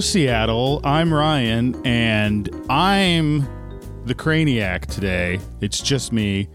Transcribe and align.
Seattle. 0.00 0.80
I'm 0.82 1.12
Ryan, 1.12 1.80
and 1.84 2.48
I'm 2.70 3.46
the 4.06 4.14
Craniac 4.14 4.86
today. 4.86 5.38
It's 5.60 5.80
just 5.80 6.12
me. 6.12 6.48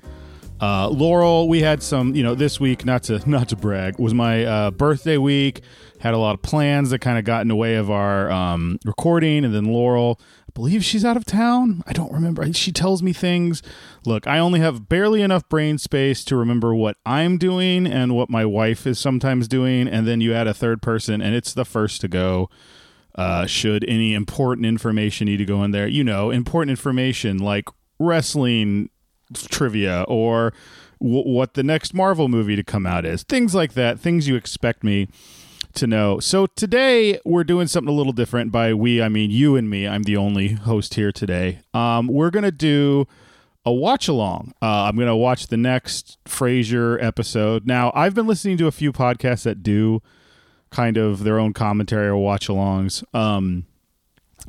Uh, 0.61 0.89
Laurel, 0.89 1.47
we 1.47 1.61
had 1.61 1.83
some, 1.83 2.15
you 2.15 2.23
know, 2.23 2.33
this 2.33 2.59
week. 2.59 2.85
Not 2.85 3.03
to 3.03 3.29
not 3.29 3.49
to 3.49 3.55
brag, 3.55 3.99
was 3.99 4.13
my 4.13 4.45
uh, 4.45 4.71
birthday 4.71 5.17
week. 5.17 5.61
Had 5.99 6.13
a 6.13 6.17
lot 6.17 6.33
of 6.33 6.41
plans 6.41 6.89
that 6.89 6.99
kind 6.99 7.19
of 7.19 7.25
got 7.25 7.41
in 7.41 7.47
the 7.47 7.55
way 7.55 7.75
of 7.75 7.91
our 7.91 8.31
um, 8.31 8.79
recording, 8.83 9.45
and 9.45 9.53
then 9.53 9.65
Laurel, 9.65 10.19
I 10.41 10.51
believe 10.53 10.83
she's 10.83 11.05
out 11.05 11.17
of 11.17 11.25
town. 11.25 11.83
I 11.85 11.93
don't 11.93 12.11
remember. 12.11 12.51
She 12.53 12.71
tells 12.71 13.03
me 13.03 13.13
things. 13.13 13.61
Look, 14.05 14.25
I 14.27 14.39
only 14.39 14.59
have 14.59 14.89
barely 14.89 15.21
enough 15.21 15.47
brain 15.49 15.77
space 15.77 16.23
to 16.25 16.35
remember 16.35 16.73
what 16.73 16.97
I'm 17.05 17.37
doing 17.37 17.85
and 17.85 18.15
what 18.15 18.29
my 18.29 18.45
wife 18.45 18.87
is 18.87 18.97
sometimes 18.97 19.47
doing, 19.47 19.87
and 19.87 20.07
then 20.07 20.19
you 20.19 20.33
add 20.33 20.47
a 20.47 20.53
third 20.53 20.81
person, 20.81 21.21
and 21.21 21.35
it's 21.35 21.53
the 21.53 21.65
first 21.65 22.01
to 22.01 22.07
go. 22.07 22.49
Uh, 23.15 23.45
should 23.45 23.85
any 23.87 24.13
important 24.13 24.65
information 24.65 25.25
need 25.25 25.37
to 25.37 25.45
go 25.45 25.63
in 25.63 25.71
there, 25.71 25.87
you 25.87 26.03
know, 26.03 26.31
important 26.31 26.71
information 26.71 27.37
like 27.37 27.65
wrestling 27.97 28.89
trivia 29.33 30.03
or 30.07 30.53
w- 31.01 31.23
what 31.23 31.53
the 31.53 31.63
next 31.63 31.93
Marvel 31.93 32.27
movie 32.27 32.55
to 32.55 32.63
come 32.63 32.85
out 32.85 33.05
is, 33.05 33.23
things 33.23 33.55
like 33.55 33.73
that, 33.73 33.99
things 33.99 34.27
you 34.27 34.35
expect 34.35 34.83
me 34.83 35.07
to 35.75 35.87
know. 35.87 36.19
So 36.19 36.45
today 36.45 37.19
we're 37.25 37.43
doing 37.43 37.67
something 37.67 37.93
a 37.93 37.95
little 37.95 38.13
different. 38.13 38.51
By 38.51 38.73
we, 38.73 39.01
I 39.01 39.09
mean 39.09 39.31
you 39.31 39.55
and 39.55 39.69
me. 39.69 39.87
I'm 39.87 40.03
the 40.03 40.17
only 40.17 40.53
host 40.53 40.95
here 40.95 41.11
today. 41.11 41.59
Um, 41.73 42.07
we're 42.07 42.31
gonna 42.31 42.51
do 42.51 43.07
a 43.65 43.73
watch 43.73 44.07
along. 44.07 44.53
Uh, 44.61 44.83
I'm 44.83 44.97
gonna 44.97 45.17
watch 45.17 45.47
the 45.47 45.57
next 45.57 46.17
Frasier 46.25 47.01
episode. 47.03 47.65
Now 47.65 47.91
I've 47.95 48.13
been 48.13 48.27
listening 48.27 48.57
to 48.57 48.67
a 48.67 48.71
few 48.71 48.91
podcasts 48.91 49.43
that 49.43 49.63
do 49.63 50.01
kind 50.75 50.97
of 50.97 51.23
their 51.23 51.39
own 51.39 51.53
commentary 51.53 52.07
or 52.07 52.17
watch 52.17 52.49
alongs. 52.49 53.01
Um, 53.15 53.65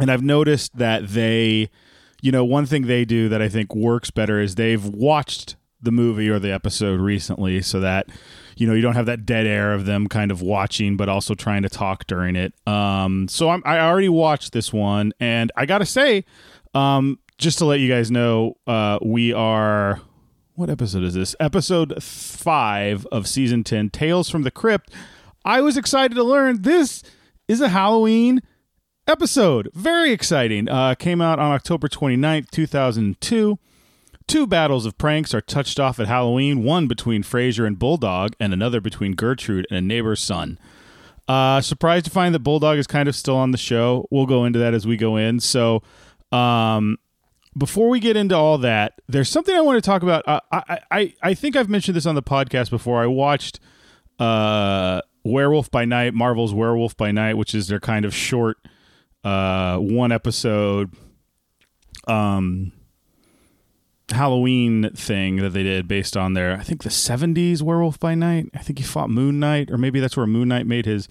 and 0.00 0.10
I've 0.10 0.24
noticed 0.24 0.76
that 0.76 1.06
they, 1.06 1.70
you 2.20 2.32
know, 2.32 2.44
one 2.44 2.66
thing 2.66 2.88
they 2.88 3.04
do 3.04 3.28
that 3.28 3.40
I 3.40 3.48
think 3.48 3.76
works 3.76 4.10
better 4.10 4.40
is 4.40 4.56
they've 4.56 4.84
watched 4.84 5.54
the 5.80 5.92
movie 5.92 6.28
or 6.28 6.40
the 6.40 6.50
episode 6.52 6.98
recently 6.98 7.62
so 7.62 7.78
that, 7.78 8.08
you 8.56 8.66
know, 8.66 8.74
you 8.74 8.82
don't 8.82 8.96
have 8.96 9.06
that 9.06 9.24
dead 9.24 9.46
air 9.46 9.72
of 9.72 9.86
them 9.86 10.08
kind 10.08 10.32
of 10.32 10.42
watching 10.42 10.96
but 10.96 11.08
also 11.08 11.34
trying 11.34 11.62
to 11.62 11.68
talk 11.68 12.08
during 12.08 12.34
it. 12.34 12.52
Um, 12.66 13.28
so 13.28 13.50
I'm, 13.50 13.62
I 13.64 13.78
already 13.78 14.08
watched 14.08 14.52
this 14.52 14.72
one 14.72 15.12
and 15.20 15.52
I 15.54 15.64
got 15.64 15.78
to 15.78 15.86
say, 15.86 16.24
um, 16.74 17.20
just 17.38 17.58
to 17.58 17.66
let 17.66 17.78
you 17.78 17.88
guys 17.88 18.10
know, 18.10 18.56
uh, 18.66 18.98
we 19.00 19.32
are 19.32 20.00
what 20.54 20.70
episode 20.70 21.04
is 21.04 21.14
this? 21.14 21.36
Episode 21.38 22.02
five 22.02 23.06
of 23.12 23.28
season 23.28 23.62
10, 23.62 23.90
Tales 23.90 24.28
from 24.28 24.42
the 24.42 24.50
Crypt. 24.50 24.90
I 25.46 25.60
was 25.60 25.76
excited 25.76 26.16
to 26.16 26.24
learn 26.24 26.62
this 26.62 27.04
is 27.46 27.60
a 27.60 27.68
Halloween 27.68 28.42
episode. 29.06 29.70
Very 29.74 30.10
exciting. 30.10 30.68
Uh, 30.68 30.96
came 30.96 31.20
out 31.20 31.38
on 31.38 31.52
October 31.52 31.86
29th, 31.86 32.50
2002. 32.50 33.56
Two 34.26 34.46
battles 34.48 34.84
of 34.86 34.98
pranks 34.98 35.32
are 35.32 35.40
touched 35.40 35.78
off 35.78 36.00
at 36.00 36.08
Halloween, 36.08 36.64
one 36.64 36.88
between 36.88 37.22
Frasier 37.22 37.64
and 37.64 37.78
Bulldog, 37.78 38.32
and 38.40 38.52
another 38.52 38.80
between 38.80 39.12
Gertrude 39.12 39.68
and 39.70 39.78
a 39.78 39.80
neighbor's 39.80 40.20
son. 40.20 40.58
Uh, 41.28 41.60
surprised 41.60 42.06
to 42.06 42.10
find 42.10 42.34
that 42.34 42.40
Bulldog 42.40 42.78
is 42.78 42.88
kind 42.88 43.08
of 43.08 43.14
still 43.14 43.36
on 43.36 43.52
the 43.52 43.58
show. 43.58 44.08
We'll 44.10 44.26
go 44.26 44.44
into 44.44 44.58
that 44.58 44.74
as 44.74 44.84
we 44.84 44.96
go 44.96 45.14
in. 45.14 45.38
So, 45.38 45.80
um, 46.32 46.98
before 47.56 47.88
we 47.88 48.00
get 48.00 48.16
into 48.16 48.34
all 48.34 48.58
that, 48.58 49.00
there's 49.08 49.28
something 49.28 49.54
I 49.54 49.60
want 49.60 49.76
to 49.76 49.80
talk 49.80 50.02
about. 50.02 50.26
Uh, 50.26 50.40
I, 50.50 50.80
I, 50.90 51.14
I 51.22 51.34
think 51.34 51.54
I've 51.54 51.68
mentioned 51.68 51.96
this 51.96 52.04
on 52.04 52.16
the 52.16 52.22
podcast 52.22 52.70
before. 52.70 53.00
I 53.00 53.06
watched 53.06 53.60
uh, 54.18 55.02
Werewolf 55.26 55.70
by 55.70 55.84
Night, 55.84 56.14
Marvel's 56.14 56.54
Werewolf 56.54 56.96
by 56.96 57.10
Night, 57.10 57.34
which 57.34 57.54
is 57.54 57.68
their 57.68 57.80
kind 57.80 58.04
of 58.04 58.14
short 58.14 58.58
uh, 59.24 59.78
one 59.78 60.12
episode 60.12 60.94
um, 62.06 62.72
Halloween 64.10 64.90
thing 64.94 65.36
that 65.36 65.50
they 65.50 65.64
did 65.64 65.88
based 65.88 66.16
on 66.16 66.34
their, 66.34 66.56
I 66.56 66.62
think 66.62 66.84
the 66.84 66.90
70s 66.90 67.60
Werewolf 67.60 67.98
by 67.98 68.14
Night. 68.14 68.46
I 68.54 68.58
think 68.58 68.78
he 68.78 68.84
fought 68.84 69.10
Moon 69.10 69.40
Knight, 69.40 69.70
or 69.70 69.78
maybe 69.78 69.98
that's 69.98 70.16
where 70.16 70.26
Moon 70.26 70.48
Knight 70.48 70.66
made 70.66 70.86
his. 70.86 71.08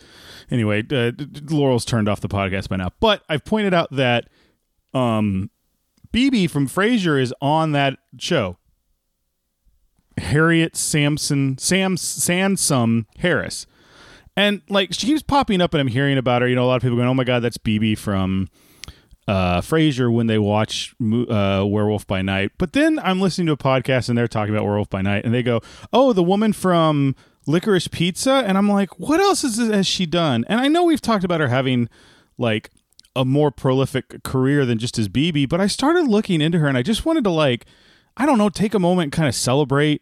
Anyway, 0.49 0.83
uh, 0.91 1.11
Laurel's 1.49 1.85
turned 1.85 2.07
off 2.07 2.21
the 2.21 2.29
podcast 2.29 2.69
by 2.69 2.77
now. 2.77 2.91
But 2.99 3.23
I've 3.27 3.43
pointed 3.43 3.73
out 3.73 3.91
that 3.91 4.29
um, 4.93 5.49
BB 6.13 6.49
from 6.49 6.67
Frasier 6.67 7.21
is 7.21 7.33
on 7.41 7.73
that 7.73 7.97
show. 8.17 8.57
Harriet 10.17 10.77
Samson, 10.77 11.57
Sam 11.57 11.97
Sansom 11.97 13.05
Harris. 13.17 13.67
And 14.37 14.61
like 14.69 14.93
she 14.93 15.07
keeps 15.07 15.21
popping 15.21 15.61
up 15.61 15.73
and 15.73 15.81
I'm 15.81 15.87
hearing 15.87 16.17
about 16.17 16.41
her. 16.41 16.47
You 16.47 16.55
know, 16.55 16.65
a 16.65 16.67
lot 16.67 16.75
of 16.77 16.81
people 16.81 16.97
going, 16.97 17.07
Oh 17.07 17.13
my 17.13 17.23
God, 17.23 17.41
that's 17.41 17.57
BB 17.57 17.97
from 17.97 18.49
uh, 19.27 19.61
Frasier 19.61 20.11
when 20.13 20.27
they 20.27 20.37
watch 20.37 20.93
uh, 21.01 21.63
Werewolf 21.65 22.05
by 22.05 22.21
Night. 22.21 22.51
But 22.57 22.73
then 22.73 22.99
I'm 22.99 23.21
listening 23.21 23.47
to 23.47 23.53
a 23.53 23.57
podcast 23.57 24.09
and 24.09 24.17
they're 24.17 24.27
talking 24.27 24.53
about 24.53 24.65
Werewolf 24.65 24.89
by 24.89 25.01
Night 25.01 25.25
and 25.25 25.33
they 25.33 25.43
go, 25.43 25.61
Oh, 25.93 26.13
the 26.13 26.23
woman 26.23 26.53
from 26.53 27.15
Licorice 27.47 27.87
Pizza. 27.89 28.43
And 28.45 28.57
I'm 28.57 28.69
like, 28.69 28.99
What 28.99 29.19
else 29.19 29.41
has 29.43 29.87
she 29.87 30.05
done? 30.05 30.45
And 30.47 30.59
I 30.59 30.67
know 30.67 30.83
we've 30.83 31.01
talked 31.01 31.23
about 31.23 31.39
her 31.39 31.47
having 31.47 31.89
like 32.37 32.69
a 33.15 33.23
more 33.23 33.49
prolific 33.49 34.23
career 34.23 34.65
than 34.65 34.77
just 34.77 34.99
as 34.99 35.07
BB, 35.07 35.47
but 35.47 35.61
I 35.61 35.67
started 35.67 36.07
looking 36.07 36.41
into 36.41 36.59
her 36.59 36.67
and 36.67 36.77
I 36.77 36.81
just 36.81 37.05
wanted 37.05 37.23
to 37.23 37.29
like, 37.29 37.65
I 38.17 38.25
don't 38.25 38.37
know, 38.37 38.49
take 38.49 38.73
a 38.73 38.79
moment 38.79 39.05
and 39.05 39.11
kind 39.13 39.29
of 39.29 39.35
celebrate. 39.35 40.01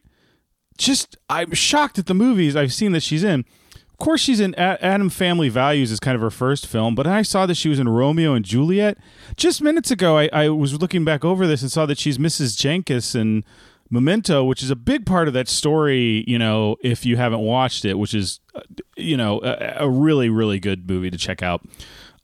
Just, 0.78 1.16
I'm 1.30 1.54
shocked 1.54 2.00
at 2.00 2.08
the 2.08 2.16
movies 2.16 2.56
I've 2.56 2.74
seen 2.74 2.92
that 2.94 3.04
she's 3.04 3.24
in. 3.24 3.46
Of 4.04 4.06
course, 4.06 4.20
she's 4.20 4.42
in 4.42 4.54
Addams 4.56 5.16
Family 5.16 5.48
Values 5.48 5.90
is 5.90 6.02
kind 6.02 6.14
of 6.14 6.20
her 6.20 6.30
first 6.30 6.68
film, 6.68 6.94
but 6.94 7.08
I 7.08 7.22
saw 7.22 7.46
that 7.46 7.56
she 7.56 7.70
was 7.70 7.80
in 7.80 7.88
Romeo 7.88 8.34
and 8.34 8.44
Juliet. 8.44 8.98
Just 9.38 9.62
minutes 9.62 9.92
ago, 9.92 10.18
I, 10.18 10.30
I 10.34 10.50
was 10.50 10.78
looking 10.82 11.06
back 11.06 11.24
over 11.24 11.48
this 11.48 11.62
and 11.62 11.72
saw 11.72 11.86
that 11.86 11.98
she's 11.98 12.18
Mrs. 12.18 12.58
Jenkins 12.58 13.16
in 13.16 13.46
Memento, 13.90 14.44
which 14.44 14.62
is 14.62 14.70
a 14.70 14.76
big 14.76 15.06
part 15.06 15.30
of 15.30 15.34
that 15.36 15.48
story. 15.48 16.26
You 16.28 16.38
know, 16.38 16.76
if 16.84 17.06
you 17.06 17.16
haven't 17.16 17.40
watched 17.40 17.86
it, 17.86 17.98
which 17.98 18.14
is, 18.14 18.42
uh, 18.54 18.60
you 18.98 19.16
know, 19.16 19.40
a, 19.42 19.86
a 19.86 19.90
really 19.90 20.28
really 20.28 20.60
good 20.60 20.86
movie 20.90 21.10
to 21.10 21.18
check 21.18 21.42
out. 21.42 21.66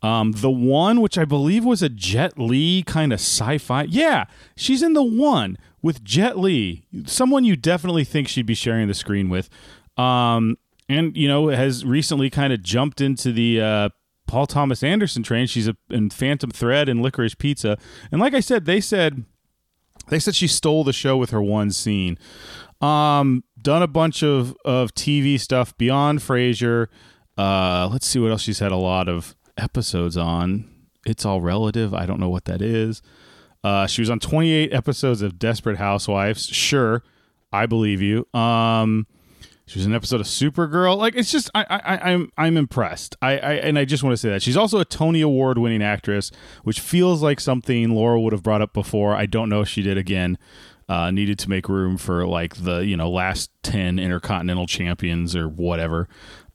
Um, 0.01 0.33
the 0.33 0.51
one, 0.51 0.99
which 0.99 1.17
I 1.17 1.23
believe 1.23 1.63
was 1.63 1.81
a 1.81 1.87
Jet 1.87 2.37
Li 2.37 2.83
kind 2.83 3.13
of 3.13 3.21
sci-fi. 3.21 3.83
Yeah, 3.83 4.25
she's 4.57 4.83
in 4.83 4.91
the 4.91 5.01
one 5.03 5.57
with 5.81 6.03
Jet 6.03 6.37
Li, 6.37 6.83
someone 7.05 7.45
you 7.45 7.55
definitely 7.55 8.03
think 8.03 8.27
she'd 8.27 8.45
be 8.45 8.53
sharing 8.53 8.89
the 8.89 8.93
screen 8.93 9.29
with. 9.29 9.49
Um, 9.95 10.57
and 10.89 11.15
you 11.15 11.27
know 11.27 11.47
has 11.47 11.85
recently 11.85 12.29
kind 12.29 12.51
of 12.51 12.61
jumped 12.63 12.99
into 12.99 13.31
the 13.31 13.61
uh, 13.61 13.89
Paul 14.27 14.47
Thomas 14.47 14.83
Anderson 14.83 15.23
train. 15.23 15.47
She's 15.47 15.67
a, 15.67 15.77
in 15.89 16.09
Phantom 16.09 16.49
Thread 16.49 16.89
and 16.89 17.01
Licorice 17.01 17.37
Pizza, 17.37 17.77
and 18.11 18.19
like 18.19 18.33
I 18.33 18.39
said, 18.41 18.65
they 18.65 18.81
said 18.81 19.23
they 20.09 20.19
said 20.19 20.35
she 20.35 20.47
stole 20.47 20.83
the 20.83 20.93
show 20.93 21.15
with 21.15 21.29
her 21.29 21.41
one 21.41 21.71
scene. 21.71 22.17
Um, 22.81 23.43
done 23.61 23.83
a 23.83 23.87
bunch 23.87 24.23
of 24.23 24.57
of 24.65 24.93
TV 24.95 25.39
stuff 25.39 25.77
beyond 25.77 26.19
Frasier. 26.19 26.87
Uh, 27.37 27.87
let's 27.91 28.07
see 28.07 28.19
what 28.19 28.31
else 28.31 28.41
she's 28.41 28.59
had 28.59 28.71
a 28.71 28.77
lot 28.77 29.07
of 29.07 29.35
episodes 29.57 30.17
on. 30.17 30.69
It's 31.05 31.25
all 31.25 31.39
relative. 31.39 31.93
I 31.93 32.05
don't 32.05 32.19
know 32.19 32.29
what 32.29 32.45
that 32.45 32.61
is. 32.61 33.01
Uh, 33.63 33.87
she 33.87 34.01
was 34.01 34.09
on 34.09 34.19
28 34.19 34.73
episodes 34.73 35.21
of 35.21 35.37
Desperate 35.37 35.77
Housewives. 35.77 36.45
Sure, 36.47 37.03
I 37.51 37.65
believe 37.65 38.01
you. 38.01 38.27
Um, 38.33 39.07
she 39.69 39.77
was 39.77 39.85
an 39.85 39.93
episode 39.93 40.19
of 40.19 40.25
Supergirl. 40.25 40.97
Like 40.97 41.15
it's 41.15 41.31
just 41.31 41.51
I 41.53 41.63
I 41.69 42.11
I'm 42.11 42.31
I'm 42.35 42.57
impressed. 42.57 43.15
I, 43.21 43.37
I 43.37 43.53
and 43.53 43.77
I 43.77 43.85
just 43.85 44.01
want 44.01 44.13
to 44.13 44.17
say 44.17 44.29
that 44.29 44.41
she's 44.41 44.57
also 44.57 44.79
a 44.79 44.85
Tony 44.85 45.21
Award 45.21 45.59
winning 45.59 45.83
actress, 45.83 46.31
which 46.63 46.79
feels 46.79 47.21
like 47.21 47.39
something 47.39 47.93
Laura 47.93 48.19
would 48.19 48.33
have 48.33 48.41
brought 48.41 48.63
up 48.63 48.73
before. 48.73 49.13
I 49.13 49.27
don't 49.27 49.47
know 49.47 49.61
if 49.61 49.69
she 49.69 49.83
did 49.83 49.95
again. 49.95 50.39
Uh, 50.87 51.11
needed 51.11 51.37
to 51.37 51.49
make 51.51 51.69
room 51.69 51.97
for 51.97 52.25
like 52.25 52.55
the 52.55 52.79
you 52.79 52.97
know 52.97 53.11
last 53.11 53.51
ten 53.61 53.99
intercontinental 53.99 54.65
champions 54.65 55.35
or 55.35 55.47
whatever. 55.47 56.09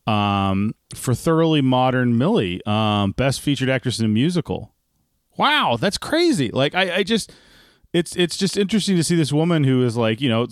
Um, 0.09 0.75
for 0.93 1.15
thoroughly 1.15 1.63
modern 1.63 2.19
Millie, 2.19 2.61
um, 2.67 3.13
best 3.13 3.41
featured 3.41 3.71
actress 3.71 4.01
in 4.01 4.07
a 4.07 4.09
musical. 4.09 4.75
Wow, 5.37 5.79
that's 5.81 5.99
crazy. 5.99 6.51
Like 6.51 6.75
I 6.75 6.97
I 6.97 7.03
just 7.05 7.33
it's 7.95 8.17
it's 8.17 8.37
just 8.37 8.57
interesting 8.57 8.97
to 8.97 9.05
see 9.05 9.15
this 9.15 9.33
woman 9.33 9.63
who 9.63 9.83
is 9.85 9.97
like 9.97 10.21
you 10.21 10.29
know 10.29 10.47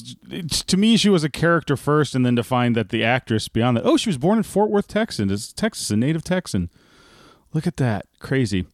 to 0.49 0.77
me 0.77 0.97
she 0.97 1.11
was 1.11 1.25
a 1.25 1.29
character 1.29 1.77
first 1.77 2.15
and 2.15 2.25
then 2.25 2.37
to 2.37 2.45
find 2.45 2.77
that 2.77 2.91
the 2.91 3.05
actress 3.05 3.49
beyond 3.49 3.77
that 3.77 3.85
oh 3.85 3.97
she 3.97 4.09
was 4.09 4.17
born 4.17 4.39
in 4.39 4.45
Fort 4.45 4.71
Worth 4.71 4.87
Texas 4.87 5.31
is 5.31 5.53
Texas 5.53 5.91
a 5.91 5.97
native 5.97 6.23
Texan. 6.23 6.71
Look 7.53 7.67
at 7.67 7.77
that. 7.77 8.07
Crazy. 8.21 8.65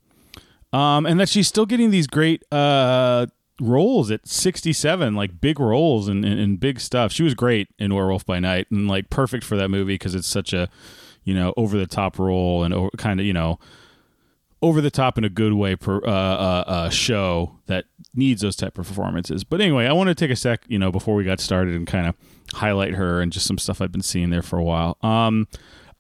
Um 0.73 1.07
and 1.07 1.19
that 1.19 1.31
she's 1.31 1.49
still 1.49 1.67
getting 1.67 1.91
these 1.91 2.07
great 2.07 2.45
uh 2.53 3.27
roles 3.61 4.11
at 4.11 4.29
67 4.29 5.17
like 5.17 5.41
big 5.41 5.59
roles 5.59 6.07
and, 6.07 6.25
and, 6.25 6.39
and 6.39 6.61
big 6.61 6.79
stuff. 6.79 7.11
She 7.11 7.23
was 7.23 7.35
great 7.35 7.69
in 7.79 7.95
Werewolf 7.95 8.27
by 8.27 8.39
Night 8.39 8.71
and 8.71 8.87
like 8.87 9.09
perfect 9.09 9.45
for 9.45 9.57
that 9.57 9.71
movie 9.71 9.95
because 9.95 10.15
it's 10.15 10.29
such 10.29 10.53
a 10.53 10.69
you 11.25 11.33
know 11.33 11.55
over 11.57 11.79
the 11.79 11.87
top 11.87 12.19
role 12.19 12.65
and 12.65 12.91
kind 12.99 13.19
of 13.19 13.25
you 13.25 13.33
know 13.33 13.59
over 14.61 14.81
the 14.81 14.91
top 14.91 15.19
in 15.19 15.25
a 15.25 15.29
good 15.29 15.53
way 15.53 15.77
per 15.77 15.99
uh, 15.99 16.11
uh, 16.11 16.65
uh, 16.67 16.91
show 16.91 17.59
that 17.67 17.85
needs 18.15 18.43
those 18.43 18.57
type 18.57 18.79
of 18.79 18.87
performances. 18.87 19.45
But 19.45 19.61
anyway, 19.61 19.87
I 19.87 19.93
want 19.93 20.09
to 20.09 20.15
take 20.15 20.31
a 20.31 20.37
sec, 20.37 20.65
you 20.69 20.79
know, 20.79 20.91
before 20.91 21.15
we 21.15 21.25
got 21.25 21.41
started 21.41 21.75
and 21.75 21.87
kind 21.87 22.07
of 22.07 22.15
highlight 22.55 22.95
her 22.95 23.21
and 23.21 23.33
just 23.33 23.47
some 23.47 23.59
stuff 23.59 23.81
I've 23.81 23.93
been 23.93 24.03
seeing 24.03 24.31
there 24.31 24.43
for 24.43 24.59
a 24.59 24.65
while. 24.65 24.97
Um, 25.03 25.47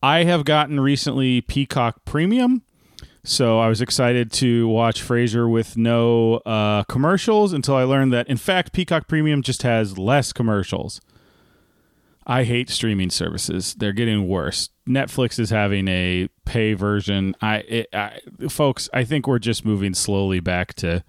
I 0.02 0.24
have 0.24 0.44
gotten 0.44 0.80
recently 0.80 1.40
Peacock 1.40 2.04
Premium. 2.04 2.62
So 3.24 3.58
I 3.58 3.68
was 3.68 3.82
excited 3.82 4.32
to 4.34 4.68
watch 4.68 5.02
Frasier 5.02 5.50
with 5.50 5.76
no 5.76 6.36
uh, 6.46 6.84
commercials 6.84 7.52
until 7.52 7.74
I 7.74 7.82
learned 7.82 8.12
that, 8.12 8.26
in 8.28 8.38
fact, 8.38 8.72
Peacock 8.72 9.06
Premium 9.06 9.42
just 9.42 9.62
has 9.64 9.98
less 9.98 10.32
commercials. 10.32 11.00
I 12.28 12.44
hate 12.44 12.68
streaming 12.68 13.10
services; 13.10 13.74
they're 13.74 13.94
getting 13.94 14.28
worse. 14.28 14.68
Netflix 14.86 15.38
is 15.38 15.50
having 15.50 15.88
a 15.88 16.28
pay 16.44 16.74
version. 16.74 17.34
I, 17.40 17.56
it, 17.58 17.88
I 17.94 18.20
folks, 18.48 18.88
I 18.92 19.04
think 19.04 19.26
we're 19.26 19.38
just 19.38 19.64
moving 19.64 19.94
slowly 19.94 20.40
back 20.40 20.74
to 20.74 21.02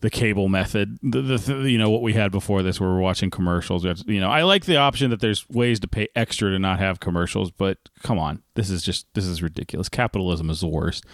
the 0.00 0.10
cable 0.10 0.48
method. 0.48 0.98
The, 1.02 1.22
the, 1.22 1.36
the, 1.38 1.70
you 1.70 1.78
know 1.78 1.90
what 1.90 2.02
we 2.02 2.12
had 2.12 2.30
before 2.30 2.62
this, 2.62 2.80
where 2.80 2.90
we're 2.90 3.00
watching 3.00 3.30
commercials. 3.30 3.84
You 4.06 4.20
know, 4.20 4.30
I 4.30 4.42
like 4.42 4.64
the 4.64 4.76
option 4.76 5.10
that 5.10 5.20
there's 5.20 5.48
ways 5.48 5.80
to 5.80 5.88
pay 5.88 6.08
extra 6.14 6.50
to 6.50 6.58
not 6.58 6.78
have 6.78 7.00
commercials, 7.00 7.50
but 7.50 7.78
come 8.02 8.18
on, 8.18 8.42
this 8.54 8.70
is 8.70 8.82
just 8.82 9.06
this 9.14 9.24
is 9.24 9.42
ridiculous. 9.42 9.88
Capitalism 9.88 10.48
is 10.48 10.60
the 10.60 10.68
worst. 10.68 11.04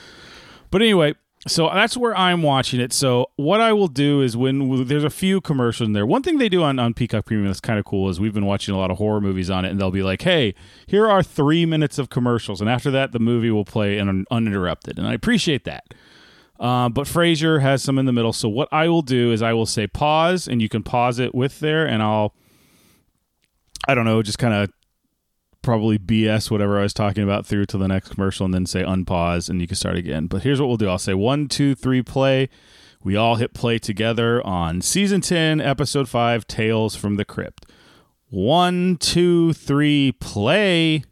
But 0.70 0.82
anyway, 0.82 1.14
so 1.48 1.68
that's 1.72 1.96
where 1.96 2.16
I'm 2.16 2.42
watching 2.42 2.80
it. 2.80 2.92
So 2.92 3.30
what 3.36 3.60
I 3.60 3.72
will 3.72 3.88
do 3.88 4.20
is 4.20 4.36
when 4.36 4.86
there's 4.86 5.02
a 5.02 5.10
few 5.10 5.40
commercials 5.40 5.88
in 5.88 5.92
there. 5.92 6.06
One 6.06 6.22
thing 6.22 6.38
they 6.38 6.48
do 6.48 6.62
on, 6.62 6.78
on 6.78 6.94
Peacock 6.94 7.24
Premium 7.24 7.48
that's 7.48 7.60
kind 7.60 7.80
of 7.80 7.84
cool 7.84 8.08
is 8.08 8.20
we've 8.20 8.34
been 8.34 8.46
watching 8.46 8.74
a 8.74 8.78
lot 8.78 8.92
of 8.92 8.98
horror 8.98 9.20
movies 9.20 9.50
on 9.50 9.64
it, 9.64 9.70
and 9.70 9.80
they'll 9.80 9.90
be 9.90 10.04
like, 10.04 10.22
"Hey, 10.22 10.54
here 10.86 11.08
are 11.08 11.22
three 11.22 11.66
minutes 11.66 11.98
of 11.98 12.10
commercials," 12.10 12.60
and 12.60 12.70
after 12.70 12.92
that, 12.92 13.10
the 13.10 13.18
movie 13.18 13.50
will 13.50 13.64
play 13.64 13.98
un- 13.98 14.24
uninterrupted, 14.30 14.98
and 14.98 15.06
I 15.06 15.14
appreciate 15.14 15.64
that. 15.64 15.94
Uh, 16.60 16.88
but 16.88 17.08
Frasier 17.08 17.60
has 17.60 17.82
some 17.82 17.98
in 17.98 18.06
the 18.06 18.12
middle. 18.12 18.32
So 18.32 18.48
what 18.48 18.68
I 18.70 18.86
will 18.86 19.02
do 19.02 19.32
is 19.32 19.42
I 19.42 19.52
will 19.52 19.66
say 19.66 19.88
pause, 19.88 20.46
and 20.46 20.62
you 20.62 20.68
can 20.68 20.84
pause 20.84 21.18
it 21.18 21.34
with 21.34 21.58
there, 21.58 21.84
and 21.84 22.00
I'll, 22.00 22.36
I 23.88 23.94
don't 23.94 24.04
know, 24.04 24.22
just 24.22 24.38
kind 24.38 24.54
of 24.54 24.70
probably 25.62 25.98
BS 25.98 26.50
whatever 26.50 26.78
I 26.78 26.82
was 26.82 26.92
talking 26.92 27.22
about 27.22 27.46
through 27.46 27.66
to 27.66 27.78
the 27.78 27.88
next 27.88 28.10
commercial 28.10 28.44
and 28.44 28.52
then 28.52 28.66
say 28.66 28.82
unpause 28.82 29.48
and 29.48 29.60
you 29.60 29.66
can 29.66 29.76
start 29.76 29.96
again. 29.96 30.26
But 30.26 30.42
here's 30.42 30.60
what 30.60 30.66
we'll 30.66 30.76
do 30.76 30.88
I'll 30.88 30.98
say 30.98 31.14
one, 31.14 31.48
two, 31.48 31.74
three, 31.74 32.02
play. 32.02 32.48
We 33.04 33.16
all 33.16 33.36
hit 33.36 33.52
play 33.52 33.78
together 33.78 34.44
on 34.46 34.80
season 34.80 35.22
10, 35.22 35.60
episode 35.60 36.08
5, 36.08 36.46
Tales 36.46 36.94
from 36.94 37.16
the 37.16 37.24
Crypt. 37.24 37.66
One, 38.28 38.96
two, 38.96 39.52
three, 39.52 40.12
play. 40.12 41.04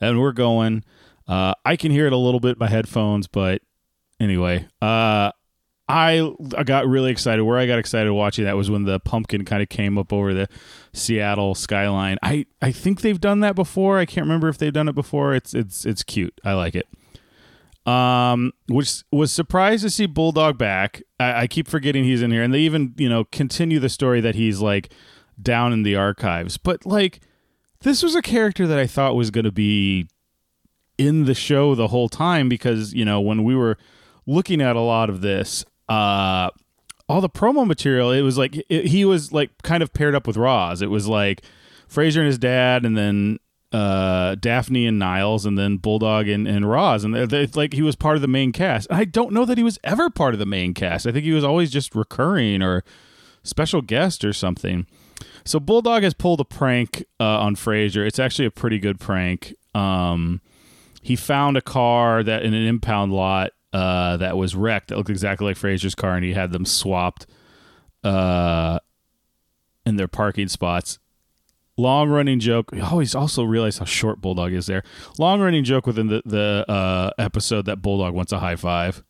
And 0.00 0.20
we're 0.20 0.32
going. 0.32 0.84
Uh, 1.28 1.54
I 1.64 1.76
can 1.76 1.92
hear 1.92 2.06
it 2.06 2.12
a 2.12 2.16
little 2.16 2.40
bit 2.40 2.58
by 2.58 2.68
headphones, 2.68 3.28
but 3.28 3.62
anyway, 4.18 4.66
uh, 4.80 5.32
I 5.92 6.32
I 6.56 6.64
got 6.64 6.86
really 6.86 7.10
excited. 7.10 7.44
Where 7.44 7.58
I 7.58 7.66
got 7.66 7.78
excited 7.78 8.10
watching 8.12 8.46
that 8.46 8.56
was 8.56 8.70
when 8.70 8.84
the 8.84 8.98
pumpkin 8.98 9.44
kind 9.44 9.62
of 9.62 9.68
came 9.68 9.98
up 9.98 10.10
over 10.10 10.32
the 10.32 10.48
Seattle 10.94 11.54
skyline. 11.54 12.16
I 12.22 12.46
I 12.62 12.72
think 12.72 13.02
they've 13.02 13.20
done 13.20 13.40
that 13.40 13.54
before. 13.54 13.98
I 13.98 14.06
can't 14.06 14.24
remember 14.24 14.48
if 14.48 14.56
they've 14.56 14.72
done 14.72 14.88
it 14.88 14.94
before. 14.94 15.34
It's 15.34 15.52
it's 15.52 15.84
it's 15.84 16.02
cute. 16.02 16.40
I 16.42 16.54
like 16.54 16.74
it. 16.74 16.88
Um, 17.86 18.52
which 18.68 19.02
was 19.12 19.32
surprised 19.32 19.82
to 19.82 19.90
see 19.90 20.06
Bulldog 20.06 20.56
back. 20.56 21.02
I, 21.20 21.42
I 21.42 21.46
keep 21.46 21.68
forgetting 21.68 22.04
he's 22.04 22.22
in 22.22 22.30
here, 22.30 22.42
and 22.42 22.54
they 22.54 22.60
even 22.60 22.94
you 22.96 23.10
know 23.10 23.24
continue 23.24 23.78
the 23.78 23.90
story 23.90 24.22
that 24.22 24.34
he's 24.34 24.60
like 24.60 24.94
down 25.40 25.74
in 25.74 25.82
the 25.82 25.94
archives. 25.94 26.56
But 26.56 26.86
like, 26.86 27.20
this 27.80 28.02
was 28.02 28.14
a 28.14 28.22
character 28.22 28.66
that 28.66 28.78
I 28.78 28.86
thought 28.86 29.14
was 29.14 29.30
going 29.30 29.44
to 29.44 29.52
be 29.52 30.08
in 30.96 31.26
the 31.26 31.34
show 31.34 31.74
the 31.74 31.88
whole 31.88 32.08
time 32.08 32.48
because 32.48 32.94
you 32.94 33.04
know 33.04 33.20
when 33.20 33.44
we 33.44 33.54
were 33.54 33.76
looking 34.24 34.62
at 34.62 34.76
a 34.76 34.80
lot 34.80 35.10
of 35.10 35.20
this 35.20 35.66
uh, 35.88 36.50
all 37.08 37.20
the 37.20 37.28
promo 37.28 37.66
material, 37.66 38.10
it 38.10 38.22
was 38.22 38.38
like 38.38 38.56
it, 38.68 38.86
he 38.86 39.04
was 39.04 39.32
like 39.32 39.50
kind 39.62 39.82
of 39.82 39.92
paired 39.92 40.14
up 40.14 40.26
with 40.26 40.36
Roz. 40.36 40.82
It 40.82 40.90
was 40.90 41.08
like 41.08 41.42
Frasier 41.88 42.18
and 42.18 42.26
his 42.26 42.38
dad, 42.38 42.84
and 42.84 42.96
then 42.96 43.38
uh, 43.72 44.34
Daphne 44.36 44.86
and 44.86 44.98
Niles, 44.98 45.46
and 45.46 45.58
then 45.58 45.76
Bulldog 45.76 46.28
and, 46.28 46.46
and 46.46 46.68
Roz, 46.68 47.04
and 47.04 47.16
it's 47.16 47.56
like 47.56 47.72
he 47.72 47.82
was 47.82 47.96
part 47.96 48.16
of 48.16 48.22
the 48.22 48.28
main 48.28 48.52
cast. 48.52 48.86
I 48.90 49.04
don't 49.04 49.32
know 49.32 49.44
that 49.44 49.58
he 49.58 49.64
was 49.64 49.78
ever 49.84 50.10
part 50.10 50.34
of 50.34 50.38
the 50.38 50.46
main 50.46 50.74
cast. 50.74 51.06
I 51.06 51.12
think 51.12 51.24
he 51.24 51.32
was 51.32 51.44
always 51.44 51.70
just 51.70 51.94
recurring 51.94 52.62
or 52.62 52.84
special 53.42 53.82
guest 53.82 54.24
or 54.24 54.32
something. 54.32 54.86
So 55.44 55.58
Bulldog 55.58 56.02
has 56.02 56.14
pulled 56.14 56.40
a 56.40 56.44
prank 56.44 57.04
uh, 57.18 57.40
on 57.40 57.56
Frasier. 57.56 58.06
It's 58.06 58.18
actually 58.18 58.46
a 58.46 58.50
pretty 58.50 58.78
good 58.78 59.00
prank. 59.00 59.54
Um, 59.74 60.40
he 61.02 61.16
found 61.16 61.56
a 61.56 61.62
car 61.62 62.22
that 62.22 62.42
in 62.42 62.54
an 62.54 62.66
impound 62.66 63.12
lot 63.12 63.52
uh, 63.72 64.16
that 64.18 64.36
was 64.36 64.54
wrecked 64.54 64.88
that 64.88 64.96
looked 64.96 65.10
exactly 65.10 65.46
like 65.46 65.56
Frasier's 65.56 65.94
car, 65.94 66.14
and 66.14 66.24
he 66.24 66.32
had 66.32 66.52
them 66.52 66.64
swapped 66.64 67.26
uh, 68.04 68.78
in 69.86 69.96
their 69.96 70.08
parking 70.08 70.48
spots. 70.48 70.98
Long 71.78 72.10
running 72.10 72.38
joke. 72.38 72.70
I 72.74 72.80
always 72.80 73.14
also 73.14 73.44
realize 73.44 73.78
how 73.78 73.86
short 73.86 74.20
Bulldog 74.20 74.52
is 74.52 74.66
there. 74.66 74.82
Long 75.18 75.40
running 75.40 75.64
joke 75.64 75.86
within 75.86 76.08
the 76.08 76.22
the 76.24 76.64
uh, 76.68 77.10
episode 77.18 77.64
that 77.66 77.80
Bulldog 77.80 78.14
wants 78.14 78.32
a 78.32 78.38
high 78.40 78.56
five. 78.56 79.02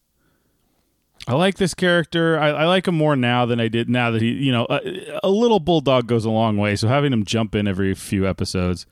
I 1.27 1.35
like 1.35 1.57
this 1.57 1.75
character. 1.75 2.39
I, 2.39 2.49
I, 2.51 2.67
like 2.67 2.89
him 2.89 2.97
more 2.97 3.15
now 3.15 3.47
than 3.47 3.61
I 3.61 3.69
did 3.69 3.89
now 3.89 4.11
that 4.11 4.21
he, 4.21 4.31
you 4.31 4.51
know, 4.51 4.67
a, 4.69 5.21
a 5.23 5.31
little 5.31 5.61
bulldog 5.61 6.09
goes 6.09 6.25
a 6.25 6.31
long 6.31 6.57
way. 6.57 6.75
So 6.75 6.89
having 6.89 7.13
him 7.13 7.25
jump 7.25 7.55
in 7.55 7.69
every 7.69 7.95
few 7.95 8.27
episodes 8.27 8.87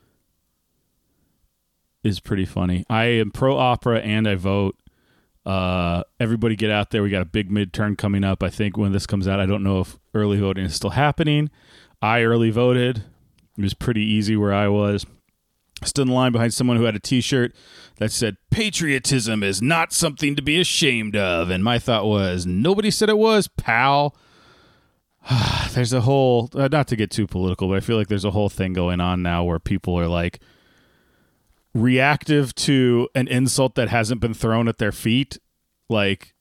is 2.05 2.21
pretty 2.21 2.45
funny. 2.45 2.85
I 2.89 3.05
am 3.05 3.31
pro 3.31 3.57
opera 3.57 4.01
and 4.01 4.29
I 4.29 4.37
vote. 4.37 4.77
Uh, 5.47 6.03
everybody 6.19 6.55
get 6.57 6.71
out 6.71 6.91
there. 6.91 7.03
We 7.03 7.11
got 7.11 7.23
a 7.23 7.27
big 7.27 7.51
midterm 7.51 7.97
coming 7.97 8.25
up. 8.25 8.43
I 8.43 8.51
think 8.51 8.77
when 8.77 8.93
this 8.93 9.07
comes 9.07 9.27
out, 9.27 9.41
I 9.41 9.47
don't 9.47 9.63
know 9.63 9.81
if 9.81 9.99
early 10.15 10.39
voting 10.39 10.65
is 10.65 10.75
still 10.75 10.91
happening. 10.91 11.51
I 12.03 12.23
early 12.23 12.51
voted. 12.51 13.05
It 13.57 13.63
was 13.63 13.75
pretty 13.75 14.03
easy 14.03 14.37
where 14.37 14.53
I 14.53 14.69
was. 14.69 15.07
Stood 15.83 16.09
in 16.09 16.15
line 16.15 16.33
behind 16.33 16.53
someone 16.53 16.77
who 16.77 16.85
had 16.85 16.95
a 16.95 17.01
T-shirt 17.01 17.55
that 17.97 18.13
said 18.13 18.37
"Patriotism 18.51 19.43
is 19.43 19.63
not 19.63 19.95
something 19.95 20.37
to 20.37 20.43
be 20.43 20.61
ashamed 20.61 21.17
of," 21.17 21.49
and 21.49 21.65
my 21.65 21.79
thought 21.79 22.05
was, 22.05 22.45
nobody 22.45 22.91
said 22.91 23.09
it 23.09 23.17
was, 23.17 23.49
pal. 23.49 24.15
there's 25.73 25.95
a 25.95 26.03
whole, 26.03 26.51
uh, 26.55 26.69
not 26.71 26.87
to 26.89 26.97
get 26.97 27.11
too 27.11 27.27
political, 27.27 27.69
but 27.69 27.79
I 27.79 27.81
feel 27.81 27.97
like 27.97 28.09
there's 28.09 28.27
a 28.27 28.31
whole 28.31 28.51
thing 28.51 28.75
going 28.75 29.01
on 29.01 29.23
now 29.23 29.45
where 29.45 29.59
people 29.59 29.99
are 29.99 30.09
like 30.09 30.41
reactive 31.75 32.55
to 32.55 33.09
an 33.15 33.29
insult 33.29 33.75
that 33.77 33.89
hasn't 33.89 34.21
been 34.21 34.35
thrown 34.35 34.69
at 34.69 34.79
their 34.79 34.93
feet. 34.93 35.39
Like, 35.89 36.35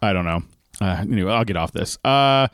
I 0.00 0.12
don't 0.12 0.24
know. 0.24 0.42
Uh, 0.80 1.04
anyway, 1.10 1.32
I'll 1.32 1.44
get 1.44 1.56
off 1.56 1.72
this. 1.72 1.98
Uh, 2.04 2.48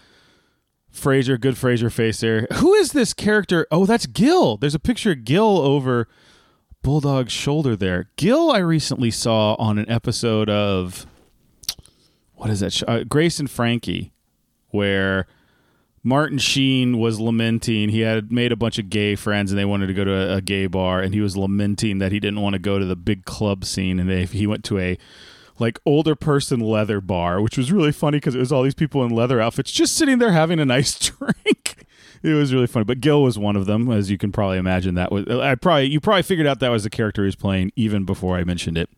Frasier, 0.92 1.40
good 1.40 1.54
Frasier 1.54 1.92
face 1.92 2.20
there. 2.20 2.46
Who 2.54 2.74
is 2.74 2.92
this 2.92 3.12
character? 3.12 3.66
Oh, 3.70 3.84
that's 3.84 4.06
Gil. 4.06 4.56
There's 4.56 4.74
a 4.74 4.80
picture 4.80 5.12
of 5.12 5.24
Gil 5.24 5.58
over 5.58 6.08
Bulldog's 6.82 7.32
shoulder 7.32 7.74
there. 7.76 8.10
Gil, 8.16 8.50
I 8.50 8.58
recently 8.58 9.10
saw 9.10 9.54
on 9.54 9.78
an 9.78 9.88
episode 9.90 10.48
of 10.48 11.06
what 12.34 12.50
is 12.50 12.60
that? 12.60 12.72
Show? 12.72 12.86
Uh, 12.86 13.04
Grace 13.04 13.40
and 13.40 13.50
Frankie, 13.50 14.12
where 14.68 15.26
Martin 16.06 16.36
Sheen 16.36 16.98
was 16.98 17.18
lamenting. 17.18 17.88
He 17.88 18.00
had 18.00 18.30
made 18.30 18.52
a 18.52 18.56
bunch 18.56 18.78
of 18.78 18.90
gay 18.90 19.16
friends 19.16 19.50
and 19.50 19.58
they 19.58 19.64
wanted 19.64 19.86
to 19.86 19.94
go 19.94 20.04
to 20.04 20.12
a, 20.12 20.36
a, 20.36 20.40
gay 20.42 20.66
bar 20.66 21.00
and 21.00 21.14
he 21.14 21.22
was 21.22 21.34
lamenting 21.34 21.96
that 21.98 22.12
he 22.12 22.20
didn't 22.20 22.42
want 22.42 22.52
to 22.52 22.58
go 22.58 22.78
to 22.78 22.84
the 22.84 22.94
big 22.94 23.24
club 23.24 23.64
scene 23.64 23.98
and 23.98 24.08
they, 24.08 24.26
he 24.26 24.46
went 24.46 24.64
to 24.64 24.78
a 24.78 24.98
like 25.58 25.80
older 25.86 26.14
person 26.14 26.60
leather 26.60 27.00
bar 27.00 27.40
which 27.40 27.56
was 27.56 27.72
really 27.72 27.92
funny 27.92 28.18
because 28.18 28.34
it 28.34 28.38
was 28.38 28.52
all 28.52 28.62
these 28.62 28.74
people 28.74 29.02
in 29.02 29.10
leather 29.10 29.40
outfits 29.40 29.72
just 29.72 29.96
sitting 29.96 30.18
there 30.18 30.32
having 30.32 30.60
a 30.60 30.64
nice 30.64 30.98
drink. 30.98 31.86
It 32.22 32.34
was 32.34 32.52
really 32.52 32.66
funny 32.66 32.84
but 32.84 33.00
gil 33.00 33.22
was 33.22 33.38
one 33.38 33.56
of 33.56 33.64
them 33.64 33.90
as 33.90 34.10
you 34.10 34.18
can 34.18 34.30
probably 34.30 34.58
imagine 34.58 34.96
that 34.96 35.10
was 35.10 35.26
i 35.26 35.54
probably 35.54 35.86
you 35.86 36.00
probably 36.00 36.22
figured 36.22 36.46
out 36.46 36.60
that 36.60 36.70
was 36.70 36.84
the 36.84 36.90
character 36.90 37.22
he 37.22 37.26
was 37.26 37.36
playing 37.36 37.72
even 37.76 38.04
before 38.04 38.36
i 38.36 38.44
mentioned 38.44 38.76
it. 38.76 38.90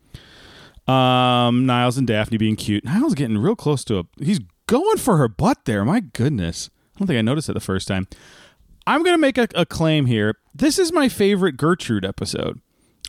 Um 0.89 1.65
niles 1.65 1.97
and 1.97 2.05
daphne 2.05 2.37
being 2.37 2.57
cute. 2.57 2.83
Niles 2.83 3.15
getting 3.15 3.37
real 3.37 3.55
close 3.55 3.85
to 3.85 3.99
a 3.99 4.03
he's 4.19 4.41
going 4.65 4.97
for 4.97 5.15
her 5.15 5.29
butt 5.29 5.63
there 5.63 5.85
my 5.85 6.01
goodness 6.01 6.69
I 6.97 6.99
don't 6.99 7.07
think 7.07 7.19
I 7.19 7.21
noticed 7.21 7.47
it 7.47 7.53
the 7.53 7.59
first 7.59 7.87
time. 7.87 8.07
I'm 8.87 9.03
going 9.03 9.13
to 9.13 9.19
make 9.19 9.37
a, 9.37 9.47
a, 9.53 9.67
claim 9.67 10.07
here. 10.07 10.35
This 10.55 10.79
is 10.79 10.91
my 10.91 11.09
favorite 11.09 11.57
Gertrude 11.57 12.03
episode. 12.03 12.59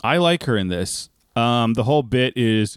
I 0.05 0.19
like 0.19 0.45
her 0.45 0.59
in 0.59 0.69
this. 0.69 1.09
Um, 1.37 1.73
the 1.73 1.85
whole 1.85 2.03
bit 2.03 2.37
is, 2.37 2.77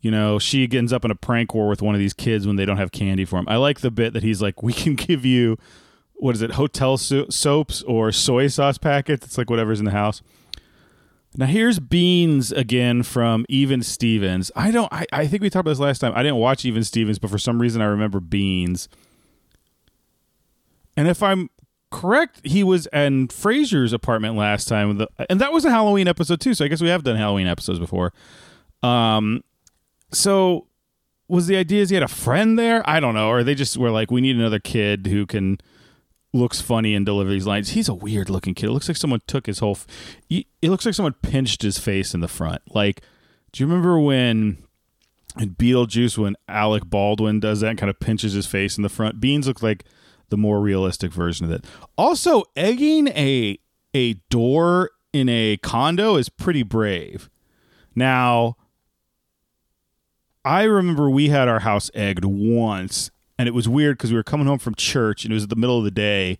you 0.00 0.12
know, 0.12 0.38
she 0.38 0.68
ends 0.70 0.92
up 0.92 1.04
in 1.04 1.10
a 1.10 1.16
prank 1.16 1.52
war 1.52 1.66
with 1.66 1.82
one 1.82 1.96
of 1.96 1.98
these 1.98 2.14
kids 2.14 2.46
when 2.46 2.54
they 2.54 2.64
don't 2.64 2.76
have 2.76 2.92
candy 2.92 3.24
for 3.24 3.40
him. 3.40 3.48
I 3.48 3.56
like 3.56 3.80
the 3.80 3.90
bit 3.90 4.12
that 4.12 4.22
he's 4.22 4.40
like, 4.40 4.62
we 4.62 4.72
can 4.72 4.94
give 4.94 5.24
you, 5.24 5.58
what 6.14 6.36
is 6.36 6.42
it, 6.42 6.52
hotel 6.52 6.96
so- 6.96 7.26
soaps 7.28 7.82
or 7.82 8.12
soy 8.12 8.46
sauce 8.46 8.78
packets. 8.78 9.26
It's 9.26 9.38
like 9.38 9.50
whatever's 9.50 9.80
in 9.80 9.84
the 9.84 9.90
house. 9.90 10.22
Now 11.38 11.46
here's 11.46 11.80
Beans 11.80 12.52
again 12.52 13.02
from 13.02 13.44
Even 13.48 13.82
Stevens. 13.82 14.52
I 14.54 14.70
don't. 14.70 14.90
I, 14.90 15.04
I 15.12 15.26
think 15.26 15.42
we 15.42 15.50
talked 15.50 15.62
about 15.62 15.72
this 15.72 15.78
last 15.78 15.98
time. 15.98 16.12
I 16.14 16.22
didn't 16.22 16.36
watch 16.36 16.64
Even 16.64 16.82
Stevens, 16.82 17.18
but 17.18 17.30
for 17.30 17.36
some 17.36 17.60
reason 17.60 17.82
I 17.82 17.86
remember 17.86 18.20
Beans. 18.20 18.88
And 20.96 21.08
if 21.08 21.22
I'm 21.22 21.50
correct, 21.90 22.40
he 22.44 22.64
was 22.64 22.86
in 22.92 23.28
Frasier's 23.28 23.92
apartment 23.92 24.36
last 24.36 24.66
time, 24.68 25.06
and 25.28 25.40
that 25.40 25.52
was 25.52 25.64
a 25.64 25.70
Halloween 25.70 26.08
episode 26.08 26.40
too. 26.40 26.54
So 26.54 26.64
I 26.64 26.68
guess 26.68 26.80
we 26.80 26.88
have 26.88 27.04
done 27.04 27.16
Halloween 27.16 27.46
episodes 27.46 27.78
before. 27.78 28.12
Um, 28.82 29.42
so 30.12 30.68
was 31.28 31.46
the 31.46 31.56
idea 31.56 31.82
is 31.82 31.90
he 31.90 31.94
had 31.96 32.02
a 32.02 32.08
friend 32.08 32.58
there? 32.58 32.88
I 32.88 33.00
don't 33.00 33.14
know, 33.14 33.28
or 33.28 33.42
they 33.42 33.54
just 33.54 33.76
were 33.76 33.90
like, 33.90 34.10
we 34.10 34.20
need 34.20 34.36
another 34.36 34.60
kid 34.60 35.06
who 35.06 35.26
can 35.26 35.58
looks 36.32 36.60
funny 36.60 36.94
and 36.94 37.06
deliver 37.06 37.30
these 37.30 37.46
lines. 37.46 37.70
He's 37.70 37.88
a 37.88 37.94
weird 37.94 38.28
looking 38.28 38.54
kid. 38.54 38.66
It 38.66 38.72
looks 38.72 38.88
like 38.88 38.96
someone 38.96 39.22
took 39.26 39.46
his 39.46 39.58
whole. 39.58 39.72
F- 39.72 39.86
it 40.28 40.46
looks 40.62 40.84
like 40.84 40.94
someone 40.94 41.14
pinched 41.22 41.62
his 41.62 41.78
face 41.78 42.14
in 42.14 42.20
the 42.20 42.28
front, 42.28 42.62
like 42.74 43.02
Do 43.52 43.62
you 43.62 43.66
remember 43.66 43.98
when 43.98 44.58
in 45.38 45.50
Beetlejuice 45.54 46.16
when 46.16 46.36
Alec 46.48 46.84
Baldwin 46.86 47.40
does 47.40 47.60
that 47.60 47.76
kind 47.76 47.90
of 47.90 48.00
pinches 48.00 48.32
his 48.32 48.46
face 48.46 48.76
in 48.76 48.82
the 48.82 48.88
front? 48.88 49.20
Beans 49.20 49.48
look 49.48 49.62
like 49.62 49.84
the 50.28 50.36
more 50.36 50.60
realistic 50.60 51.12
version 51.12 51.46
of 51.46 51.52
it. 51.52 51.64
Also, 51.96 52.44
egging 52.56 53.08
a 53.08 53.58
a 53.94 54.14
door 54.30 54.90
in 55.12 55.28
a 55.28 55.56
condo 55.58 56.16
is 56.16 56.28
pretty 56.28 56.62
brave. 56.62 57.30
Now, 57.94 58.56
I 60.44 60.64
remember 60.64 61.08
we 61.08 61.30
had 61.30 61.48
our 61.48 61.60
house 61.60 61.90
egged 61.94 62.24
once, 62.24 63.10
and 63.38 63.48
it 63.48 63.52
was 63.52 63.68
weird 63.68 63.96
because 63.96 64.10
we 64.10 64.16
were 64.16 64.22
coming 64.22 64.46
home 64.46 64.58
from 64.58 64.74
church 64.74 65.24
and 65.24 65.32
it 65.32 65.34
was 65.34 65.48
the 65.48 65.56
middle 65.56 65.78
of 65.78 65.84
the 65.84 65.90
day. 65.90 66.38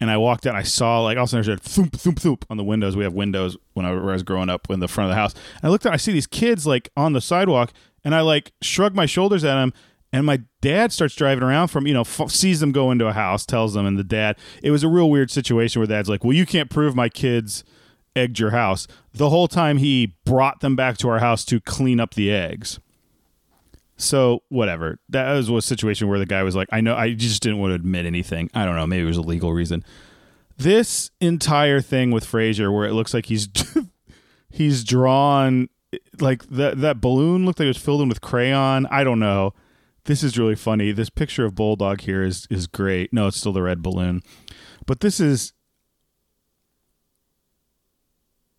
And 0.00 0.10
I 0.10 0.16
walked 0.16 0.46
out 0.46 0.50
and 0.50 0.58
I 0.58 0.62
saw 0.62 1.00
like 1.00 1.16
all 1.16 1.24
of 1.24 1.32
a 1.32 1.52
I 1.52 1.56
thump 1.56 1.94
thump 1.96 2.18
thump 2.18 2.44
on 2.50 2.56
the 2.56 2.64
windows. 2.64 2.96
We 2.96 3.04
have 3.04 3.14
windows 3.14 3.56
when 3.74 3.86
I 3.86 3.92
was 3.92 4.22
growing 4.22 4.50
up 4.50 4.68
in 4.68 4.80
the 4.80 4.88
front 4.88 5.10
of 5.10 5.14
the 5.14 5.20
house. 5.20 5.32
And 5.32 5.64
I 5.64 5.68
looked 5.68 5.86
out, 5.86 5.94
I 5.94 5.96
see 5.96 6.12
these 6.12 6.26
kids 6.26 6.66
like 6.66 6.90
on 6.96 7.12
the 7.14 7.20
sidewalk, 7.20 7.72
and 8.04 8.14
I 8.14 8.20
like 8.20 8.52
shrugged 8.60 8.96
my 8.96 9.06
shoulders 9.06 9.44
at 9.44 9.54
them. 9.54 9.72
And 10.12 10.24
my 10.24 10.42
dad 10.60 10.92
starts 10.92 11.14
driving 11.14 11.42
around 11.42 11.68
from 11.68 11.86
you 11.86 11.94
know 11.94 12.02
f- 12.02 12.30
sees 12.30 12.60
them 12.60 12.72
go 12.72 12.90
into 12.90 13.06
a 13.06 13.12
house, 13.12 13.44
tells 13.44 13.74
them, 13.74 13.86
and 13.86 13.98
the 13.98 14.04
dad. 14.04 14.36
It 14.62 14.70
was 14.70 14.82
a 14.82 14.88
real 14.88 15.10
weird 15.10 15.30
situation 15.30 15.80
where 15.80 15.86
dad's 15.86 16.08
like, 16.08 16.24
"Well, 16.24 16.32
you 16.32 16.46
can't 16.46 16.70
prove 16.70 16.94
my 16.94 17.08
kids 17.08 17.64
egged 18.14 18.38
your 18.38 18.50
house." 18.50 18.86
The 19.12 19.30
whole 19.30 19.48
time 19.48 19.78
he 19.78 20.14
brought 20.24 20.60
them 20.60 20.76
back 20.76 20.96
to 20.98 21.08
our 21.08 21.18
house 21.18 21.44
to 21.46 21.60
clean 21.60 22.00
up 22.00 22.14
the 22.14 22.32
eggs. 22.32 22.78
So 23.96 24.42
whatever. 24.48 24.98
That 25.08 25.32
was 25.32 25.48
a 25.48 25.62
situation 25.62 26.08
where 26.08 26.18
the 26.18 26.26
guy 26.26 26.42
was 26.42 26.54
like, 26.54 26.68
I 26.70 26.80
know 26.80 26.94
I 26.94 27.14
just 27.14 27.42
didn't 27.42 27.58
want 27.58 27.70
to 27.70 27.74
admit 27.76 28.06
anything. 28.06 28.50
I 28.54 28.64
don't 28.64 28.76
know, 28.76 28.86
maybe 28.86 29.04
it 29.04 29.08
was 29.08 29.16
a 29.16 29.22
legal 29.22 29.52
reason. 29.52 29.84
This 30.58 31.10
entire 31.20 31.80
thing 31.80 32.10
with 32.10 32.24
Frasier 32.24 32.72
where 32.72 32.86
it 32.86 32.92
looks 32.92 33.12
like 33.14 33.26
he's 33.26 33.48
he's 34.50 34.84
drawn 34.84 35.68
like 36.20 36.46
that 36.48 36.80
that 36.80 37.00
balloon 37.00 37.44
looked 37.44 37.58
like 37.58 37.66
it 37.66 37.68
was 37.68 37.76
filled 37.76 38.02
in 38.02 38.08
with 38.08 38.20
crayon. 38.20 38.86
I 38.86 39.04
don't 39.04 39.18
know. 39.18 39.54
This 40.06 40.22
is 40.22 40.38
really 40.38 40.54
funny. 40.54 40.92
This 40.92 41.10
picture 41.10 41.44
of 41.44 41.54
Bulldog 41.54 42.00
here 42.00 42.22
is 42.22 42.46
is 42.50 42.66
great. 42.66 43.12
No, 43.12 43.26
it's 43.26 43.36
still 43.36 43.52
the 43.52 43.62
red 43.62 43.82
balloon. 43.82 44.22
But 44.86 45.00
this 45.00 45.20
is 45.20 45.52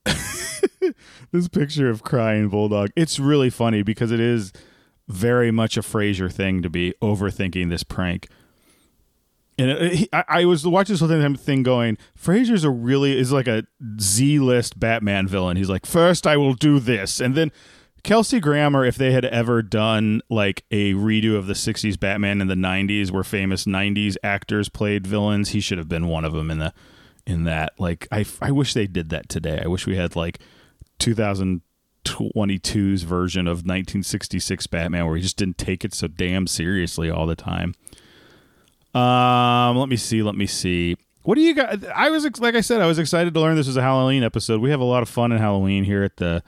this 1.32 1.48
picture 1.48 1.90
of 1.90 2.04
crying 2.04 2.50
bulldog. 2.50 2.90
It's 2.96 3.20
really 3.20 3.50
funny 3.50 3.82
because 3.82 4.12
it 4.12 4.20
is 4.20 4.52
very 5.08 5.52
much 5.52 5.78
a 5.78 5.82
Frasier 5.82 6.32
thing 6.32 6.62
to 6.62 6.70
be 6.70 6.94
overthinking 7.02 7.70
this 7.70 7.84
prank. 7.84 8.28
And 9.58 9.72
it, 9.72 9.94
he, 9.94 10.10
I, 10.14 10.24
I, 10.28 10.46
was 10.46 10.68
watching 10.68 10.94
this 10.94 11.00
whole 11.00 11.36
thing 11.36 11.64
going, 11.64 11.98
Frasier's 12.20 12.64
a 12.64 12.70
really 12.70 13.18
is 13.18 13.32
like 13.32 13.48
a 13.48 13.64
Z 14.00 14.40
list 14.40 14.80
Batman 14.80 15.28
villain. 15.28 15.58
He's 15.58 15.70
like, 15.70 15.86
first 15.86 16.28
I 16.28 16.38
will 16.38 16.54
do 16.54 16.80
this, 16.80 17.20
and 17.20 17.36
then 17.36 17.52
Kelsey 18.08 18.40
Grammer, 18.40 18.84
if 18.86 18.96
they 18.96 19.12
had 19.12 19.26
ever 19.26 19.62
done 19.62 20.22
like 20.30 20.64
a 20.72 20.94
redo 20.94 21.36
of 21.36 21.46
the 21.46 21.54
'60s 21.54 22.00
Batman 22.00 22.40
in 22.40 22.48
the 22.48 22.56
'90s, 22.56 23.12
where 23.12 23.26
famous 23.26 23.66
'90s 23.66 24.16
actors 24.24 24.70
played 24.70 25.06
villains, 25.06 25.50
he 25.50 25.60
should 25.60 25.78
have 25.78 25.90
been 25.90 26.08
one 26.08 26.24
of 26.24 26.32
them 26.32 26.50
in 26.50 26.60
the 26.60 26.74
in 27.26 27.44
that. 27.44 27.74
Like, 27.78 28.08
I 28.10 28.26
I 28.42 28.52
wish 28.52 28.74
they 28.74 28.88
did 28.88 29.10
that 29.10 29.28
today. 29.28 29.62
I 29.62 29.68
wish 29.68 29.86
we 29.86 29.98
had 29.98 30.16
like 30.16 30.40
2022's 31.00 33.04
version 33.04 33.46
of 33.46 33.66
1966 33.66 34.68
Batman 34.68 35.06
where 35.06 35.18
he 35.18 35.22
just 35.22 35.36
didn't 35.36 35.58
take 35.58 35.84
it 35.84 35.94
so 35.94 36.08
damn 36.08 36.48
seriously 36.48 37.10
all 37.10 37.28
the 37.28 37.36
time. 37.36 37.76
Um, 38.96 39.78
let 39.78 39.90
me 39.90 39.98
see, 39.98 40.24
let 40.24 40.36
me 40.36 40.48
see. 40.48 40.96
What 41.24 41.36
do 41.36 41.42
you 41.42 41.54
got? 41.54 41.84
I 41.88 42.10
was 42.10 42.24
like 42.40 42.56
I 42.56 42.62
said, 42.62 42.80
I 42.80 42.88
was 42.88 43.00
excited 43.00 43.34
to 43.34 43.42
learn 43.42 43.58
this 43.58 43.68
was 43.68 43.76
a 43.76 43.82
Halloween 43.82 44.24
episode. 44.24 44.62
We 44.62 44.70
have 44.70 44.80
a 44.80 44.86
lot 44.86 45.04
of 45.04 45.10
fun 45.10 45.34
in 45.34 45.40
Halloween 45.40 45.84
here 45.84 46.04
at 46.04 46.16
the 46.16 46.42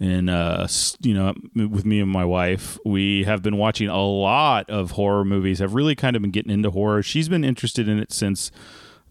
in 0.00 0.28
uh 0.28 0.66
you 1.00 1.14
know 1.14 1.34
with 1.54 1.84
me 1.84 2.00
and 2.00 2.10
my 2.10 2.24
wife. 2.24 2.78
We 2.84 3.24
have 3.24 3.42
been 3.42 3.56
watching 3.56 3.88
a 3.88 4.02
lot 4.02 4.68
of 4.68 4.92
horror 4.92 5.24
movies. 5.24 5.58
Have 5.60 5.74
really 5.74 5.94
kind 5.94 6.16
of 6.16 6.22
been 6.22 6.30
getting 6.30 6.52
into 6.52 6.70
horror. 6.70 7.02
She's 7.02 7.28
been 7.28 7.44
interested 7.44 7.88
in 7.88 7.98
it 7.98 8.12
since 8.12 8.50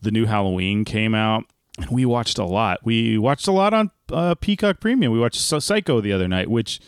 the 0.02 0.12
new 0.12 0.26
Halloween 0.26 0.84
came 0.86 1.16
out 1.16 1.46
and 1.78 1.90
we 1.90 2.06
watched 2.06 2.38
a 2.38 2.46
lot. 2.46 2.80
We 2.84 3.18
watched 3.18 3.48
a 3.48 3.52
lot 3.52 3.74
on 3.74 3.92
uh, 4.12 4.36
Peacock 4.36 4.80
Premium. 4.80 5.12
We 5.12 5.20
watched 5.20 5.40
Psycho 5.40 6.02
the 6.02 6.14
other 6.14 6.28
night, 6.28 6.50
which 6.50 6.80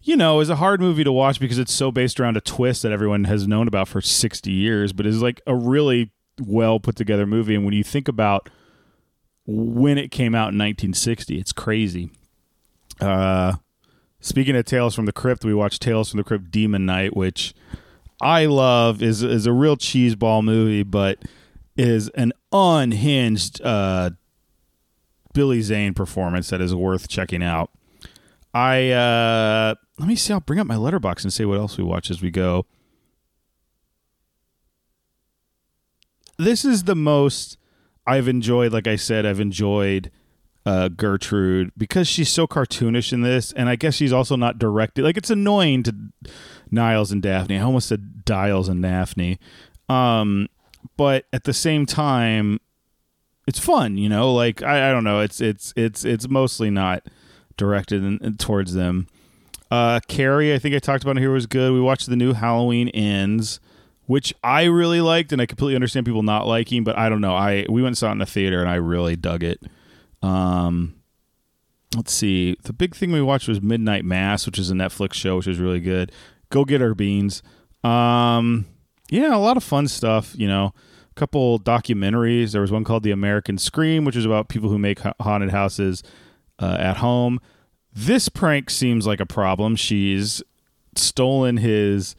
you 0.00 0.16
know 0.16 0.40
is 0.40 0.50
a 0.50 0.56
hard 0.56 0.80
movie 0.80 1.04
to 1.04 1.12
watch 1.12 1.40
because 1.40 1.58
it's 1.58 1.72
so 1.72 1.90
based 1.90 2.20
around 2.20 2.36
a 2.36 2.40
twist 2.40 2.82
that 2.82 2.92
everyone 2.92 3.24
has 3.24 3.48
known 3.48 3.68
about 3.68 3.88
for 3.88 4.00
60 4.00 4.50
years, 4.50 4.92
but 4.92 5.06
is 5.06 5.22
like 5.22 5.40
a 5.46 5.54
really 5.54 6.12
well 6.40 6.78
put 6.78 6.96
together 6.96 7.26
movie. 7.26 7.54
And 7.54 7.64
when 7.64 7.74
you 7.74 7.84
think 7.84 8.08
about 8.08 8.48
when 9.46 9.98
it 9.98 10.10
came 10.10 10.34
out 10.34 10.52
in 10.52 10.58
1960, 10.58 11.38
it's 11.38 11.52
crazy. 11.52 12.10
Uh, 13.02 13.56
speaking 14.20 14.54
of 14.56 14.64
Tales 14.64 14.94
from 14.94 15.06
the 15.06 15.12
Crypt, 15.12 15.44
we 15.44 15.52
watched 15.52 15.82
Tales 15.82 16.10
from 16.10 16.18
the 16.18 16.24
Crypt 16.24 16.50
Demon 16.50 16.86
Knight, 16.86 17.16
which 17.16 17.52
I 18.20 18.46
love 18.46 19.02
is 19.02 19.22
is 19.22 19.46
a 19.46 19.52
real 19.52 19.76
cheeseball 19.76 20.44
movie, 20.44 20.84
but 20.84 21.18
is 21.76 22.08
an 22.10 22.32
unhinged 22.52 23.60
uh, 23.62 24.10
Billy 25.34 25.60
Zane 25.62 25.94
performance 25.94 26.50
that 26.50 26.60
is 26.60 26.74
worth 26.74 27.08
checking 27.08 27.42
out. 27.42 27.70
I 28.54 28.90
uh, 28.90 29.74
let 29.98 30.08
me 30.08 30.14
see. 30.14 30.32
I'll 30.32 30.40
bring 30.40 30.60
up 30.60 30.66
my 30.66 30.76
Letterboxd 30.76 31.24
and 31.24 31.32
see 31.32 31.44
what 31.44 31.58
else 31.58 31.76
we 31.76 31.84
watch 31.84 32.10
as 32.10 32.22
we 32.22 32.30
go. 32.30 32.66
This 36.38 36.64
is 36.64 36.84
the 36.84 36.94
most 36.94 37.56
I've 38.06 38.28
enjoyed. 38.28 38.72
Like 38.72 38.86
I 38.86 38.96
said, 38.96 39.26
I've 39.26 39.40
enjoyed 39.40 40.10
uh, 40.64 40.88
Gertrude 40.88 41.72
because 41.76 42.08
she's 42.08 42.28
so 42.28 42.46
cartoonish 42.46 43.12
in 43.12 43.22
this, 43.22 43.52
and 43.52 43.68
I 43.68 43.76
guess 43.76 43.94
she's 43.94 44.12
also 44.12 44.36
not 44.36 44.58
directed. 44.58 45.04
Like 45.04 45.16
it's 45.16 45.30
annoying 45.30 45.82
to 45.84 45.94
Niles 46.70 47.10
and 47.10 47.22
Daphne. 47.22 47.58
I 47.58 47.62
almost 47.62 47.88
said 47.88 48.24
Dials 48.24 48.68
and 48.68 48.82
Daphne. 48.82 49.38
Um, 49.88 50.48
but 50.96 51.26
at 51.32 51.44
the 51.44 51.52
same 51.52 51.86
time, 51.86 52.60
it's 53.46 53.58
fun. 53.58 53.96
You 53.96 54.08
know, 54.08 54.32
like 54.32 54.62
I, 54.62 54.90
I 54.90 54.92
don't 54.92 55.04
know. 55.04 55.20
It's 55.20 55.40
it's 55.40 55.72
it's 55.76 56.04
it's 56.04 56.28
mostly 56.28 56.70
not 56.70 57.06
directed 57.56 58.02
in, 58.02 58.36
towards 58.36 58.74
them. 58.74 59.08
Uh, 59.70 60.00
Carrie, 60.06 60.54
I 60.54 60.58
think 60.58 60.74
I 60.74 60.78
talked 60.78 61.02
about 61.02 61.16
here 61.16 61.32
was 61.32 61.46
good. 61.46 61.72
We 61.72 61.80
watched 61.80 62.08
the 62.08 62.16
new 62.16 62.34
Halloween 62.34 62.88
Ends, 62.90 63.58
which 64.06 64.34
I 64.44 64.64
really 64.64 65.00
liked, 65.00 65.32
and 65.32 65.40
I 65.40 65.46
completely 65.46 65.74
understand 65.74 66.06
people 66.06 66.22
not 66.22 66.46
liking. 66.46 66.84
But 66.84 66.96
I 66.96 67.08
don't 67.08 67.20
know. 67.20 67.34
I 67.34 67.66
we 67.68 67.82
went 67.82 67.88
and 67.88 67.98
saw 67.98 68.08
it 68.08 68.12
in 68.12 68.18
the 68.18 68.26
theater, 68.26 68.60
and 68.60 68.68
I 68.68 68.76
really 68.76 69.16
dug 69.16 69.42
it. 69.42 69.60
Um, 70.22 70.94
let's 71.96 72.12
see. 72.12 72.56
The 72.62 72.72
big 72.72 72.94
thing 72.94 73.12
we 73.12 73.22
watched 73.22 73.48
was 73.48 73.60
Midnight 73.60 74.04
Mass, 74.04 74.46
which 74.46 74.58
is 74.58 74.70
a 74.70 74.74
Netflix 74.74 75.14
show, 75.14 75.36
which 75.36 75.46
is 75.48 75.58
really 75.58 75.80
good. 75.80 76.12
Go 76.50 76.64
get 76.64 76.82
our 76.82 76.94
beans. 76.94 77.42
Um, 77.84 78.66
yeah, 79.10 79.34
a 79.34 79.38
lot 79.38 79.56
of 79.56 79.64
fun 79.64 79.88
stuff. 79.88 80.34
You 80.36 80.48
know, 80.48 80.72
a 81.10 81.14
couple 81.14 81.58
documentaries. 81.58 82.52
There 82.52 82.60
was 82.60 82.72
one 82.72 82.84
called 82.84 83.02
The 83.02 83.10
American 83.10 83.58
Scream, 83.58 84.04
which 84.04 84.16
is 84.16 84.24
about 84.24 84.48
people 84.48 84.68
who 84.68 84.78
make 84.78 85.00
haunted 85.20 85.50
houses 85.50 86.02
uh, 86.58 86.76
at 86.78 86.98
home. 86.98 87.40
This 87.92 88.28
prank 88.28 88.70
seems 88.70 89.06
like 89.06 89.20
a 89.20 89.26
problem. 89.26 89.76
She's 89.76 90.42
stolen 90.94 91.58
his 91.58 92.16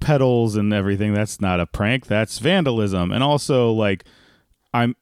pedals 0.00 0.56
and 0.56 0.72
everything. 0.72 1.12
That's 1.12 1.40
not 1.40 1.60
a 1.60 1.66
prank. 1.66 2.06
That's 2.06 2.38
vandalism. 2.38 3.12
And 3.12 3.22
also, 3.22 3.72
like, 3.72 4.04
I'm. 4.72 4.96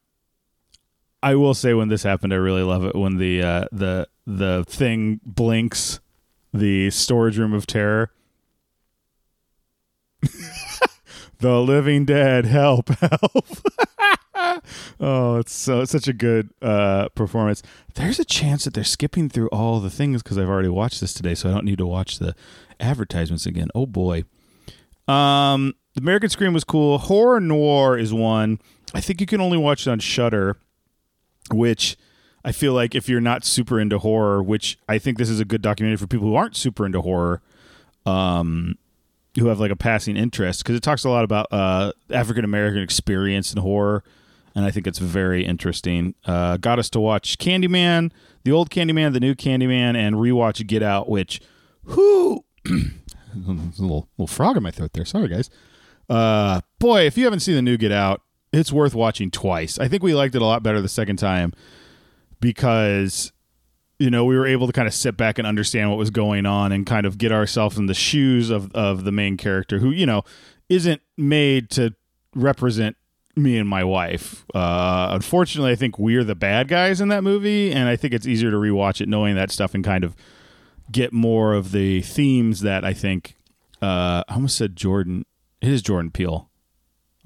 I 1.21 1.35
will 1.35 1.53
say 1.53 1.73
when 1.73 1.89
this 1.89 2.03
happened, 2.03 2.33
I 2.33 2.37
really 2.37 2.63
love 2.63 2.83
it 2.85 2.95
when 2.95 3.17
the 3.17 3.41
uh, 3.41 3.65
the 3.71 4.07
the 4.25 4.63
thing 4.67 5.19
blinks, 5.25 5.99
the 6.53 6.89
storage 6.91 7.37
room 7.37 7.53
of 7.53 7.67
terror. 7.67 8.11
The 11.39 11.61
Living 11.61 12.03
Dead, 12.03 12.45
help, 12.45 12.89
help. 12.89 13.47
oh, 14.99 15.37
it's 15.37 15.53
so 15.53 15.79
it's 15.79 15.91
such 15.91 16.09
a 16.09 16.13
good 16.13 16.49
uh, 16.61 17.07
performance. 17.15 17.63
There's 17.95 18.19
a 18.19 18.25
chance 18.25 18.65
that 18.65 18.73
they're 18.73 18.83
skipping 18.83 19.29
through 19.29 19.47
all 19.47 19.79
the 19.79 19.89
things 19.89 20.21
because 20.21 20.37
I've 20.37 20.49
already 20.49 20.67
watched 20.67 20.99
this 20.99 21.13
today, 21.13 21.35
so 21.35 21.49
I 21.49 21.53
don't 21.53 21.63
need 21.63 21.77
to 21.77 21.85
watch 21.85 22.19
the 22.19 22.35
advertisements 22.77 23.45
again. 23.45 23.69
Oh 23.73 23.85
boy. 23.85 24.25
Um, 25.07 25.75
the 25.95 26.01
American 26.01 26.29
Scream 26.29 26.53
was 26.53 26.65
cool. 26.65 26.97
Horror 26.97 27.39
Noir 27.39 27.97
is 27.97 28.13
one. 28.13 28.59
I 28.93 28.99
think 28.99 29.21
you 29.21 29.27
can 29.27 29.39
only 29.39 29.57
watch 29.57 29.87
it 29.87 29.89
on 29.89 29.99
Shudder, 29.99 30.57
which 31.53 31.97
I 32.43 32.51
feel 32.51 32.73
like 32.73 32.95
if 32.95 33.09
you're 33.09 33.21
not 33.21 33.43
super 33.43 33.79
into 33.79 33.99
horror, 33.99 34.41
which 34.41 34.77
I 34.87 34.97
think 34.97 35.17
this 35.17 35.29
is 35.29 35.39
a 35.39 35.45
good 35.45 35.61
documentary 35.61 35.97
for 35.97 36.07
people 36.07 36.27
who 36.27 36.35
aren't 36.35 36.55
super 36.55 36.85
into 36.85 37.01
horror, 37.01 37.41
um, 38.05 38.77
who 39.37 39.47
have 39.47 39.59
like 39.59 39.71
a 39.71 39.75
passing 39.75 40.17
interest 40.17 40.63
because 40.63 40.75
it 40.75 40.83
talks 40.83 41.03
a 41.03 41.09
lot 41.09 41.23
about 41.23 41.47
uh, 41.51 41.91
African 42.09 42.45
American 42.45 42.81
experience 42.81 43.53
in 43.53 43.61
horror, 43.61 44.03
and 44.55 44.65
I 44.65 44.71
think 44.71 44.87
it's 44.87 44.99
very 44.99 45.45
interesting. 45.45 46.15
Uh, 46.25 46.57
got 46.57 46.79
us 46.79 46.89
to 46.91 46.99
watch 46.99 47.37
Candyman, 47.37 48.11
the 48.43 48.51
old 48.51 48.69
Candyman, 48.69 49.13
the 49.13 49.19
new 49.19 49.35
Candyman, 49.35 49.95
and 49.95 50.15
rewatch 50.15 50.65
Get 50.65 50.81
Out, 50.81 51.09
which 51.09 51.41
who 51.83 52.45
a 52.65 52.71
little 53.77 54.07
little 54.17 54.27
frog 54.27 54.57
in 54.57 54.63
my 54.63 54.71
throat 54.71 54.93
there. 54.93 55.05
Sorry 55.05 55.27
guys. 55.27 55.49
Uh, 56.09 56.61
boy, 56.79 57.05
if 57.05 57.17
you 57.17 57.25
haven't 57.25 57.41
seen 57.41 57.55
the 57.55 57.61
new 57.61 57.77
Get 57.77 57.91
Out, 57.91 58.21
it's 58.51 58.71
worth 58.71 58.95
watching 58.95 59.31
twice. 59.31 59.77
I 59.79 59.87
think 59.87 60.03
we 60.03 60.13
liked 60.13 60.35
it 60.35 60.41
a 60.41 60.45
lot 60.45 60.63
better 60.63 60.81
the 60.81 60.89
second 60.89 61.17
time 61.17 61.53
because 62.39 63.31
you 63.99 64.09
know, 64.09 64.23
we 64.23 64.37
were 64.37 64.47
able 64.47 64.65
to 64.65 64.73
kind 64.73 64.87
of 64.87 64.93
sit 64.93 65.17
back 65.17 65.37
and 65.37 65.45
understand 65.45 65.89
what 65.89 65.97
was 65.97 66.09
going 66.09 66.45
on 66.45 66.71
and 66.71 66.85
kind 66.85 67.05
of 67.05 67.17
get 67.17 67.33
ourselves 67.33 67.77
in 67.77 67.85
the 67.85 67.93
shoes 67.93 68.49
of 68.49 68.71
of 68.73 69.03
the 69.03 69.11
main 69.11 69.35
character 69.37 69.79
who, 69.79 69.91
you 69.91 70.05
know, 70.05 70.23
isn't 70.69 71.01
made 71.17 71.69
to 71.71 71.93
represent 72.33 72.95
me 73.35 73.57
and 73.57 73.67
my 73.67 73.83
wife. 73.83 74.45
Uh, 74.55 75.09
unfortunately, 75.11 75.71
I 75.71 75.75
think 75.75 75.99
we're 75.99 76.23
the 76.23 76.35
bad 76.35 76.69
guys 76.69 77.01
in 77.01 77.09
that 77.09 77.23
movie, 77.23 77.71
and 77.71 77.89
I 77.89 77.97
think 77.97 78.13
it's 78.13 78.25
easier 78.25 78.51
to 78.51 78.57
rewatch 78.57 79.01
it 79.01 79.09
knowing 79.09 79.35
that 79.35 79.51
stuff 79.51 79.75
and 79.75 79.83
kind 79.83 80.03
of 80.03 80.15
get 80.91 81.11
more 81.13 81.53
of 81.53 81.71
the 81.71 82.01
themes 82.01 82.61
that 82.61 82.85
I 82.85 82.93
think. 82.93 83.35
Uh, 83.81 84.23
I 84.27 84.35
almost 84.35 84.57
said 84.57 84.75
Jordan. 84.75 85.25
It 85.61 85.69
is 85.69 85.81
Jordan 85.81 86.11
Peele. 86.11 86.48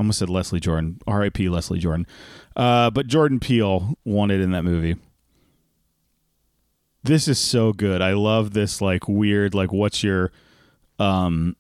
Almost 0.03 0.19
said 0.19 0.29
Leslie 0.29 0.59
Jordan. 0.59 0.99
R.I.P. 1.07 1.47
Leslie 1.47 1.79
Jordan. 1.79 2.05
Uh, 2.57 2.89
but 2.89 3.07
Jordan 3.07 3.39
Peele 3.39 3.97
wanted 4.03 4.41
in 4.41 4.51
that 4.51 4.63
movie. 4.63 4.97
This 7.03 7.29
is 7.29 7.39
so 7.39 7.71
good. 7.71 8.01
I 8.01 8.11
love 8.11 8.51
this 8.51 8.81
like 8.81 9.07
weird 9.07 9.55
like 9.55 9.71
what's 9.71 10.03
your 10.03 10.33
um 10.99 11.55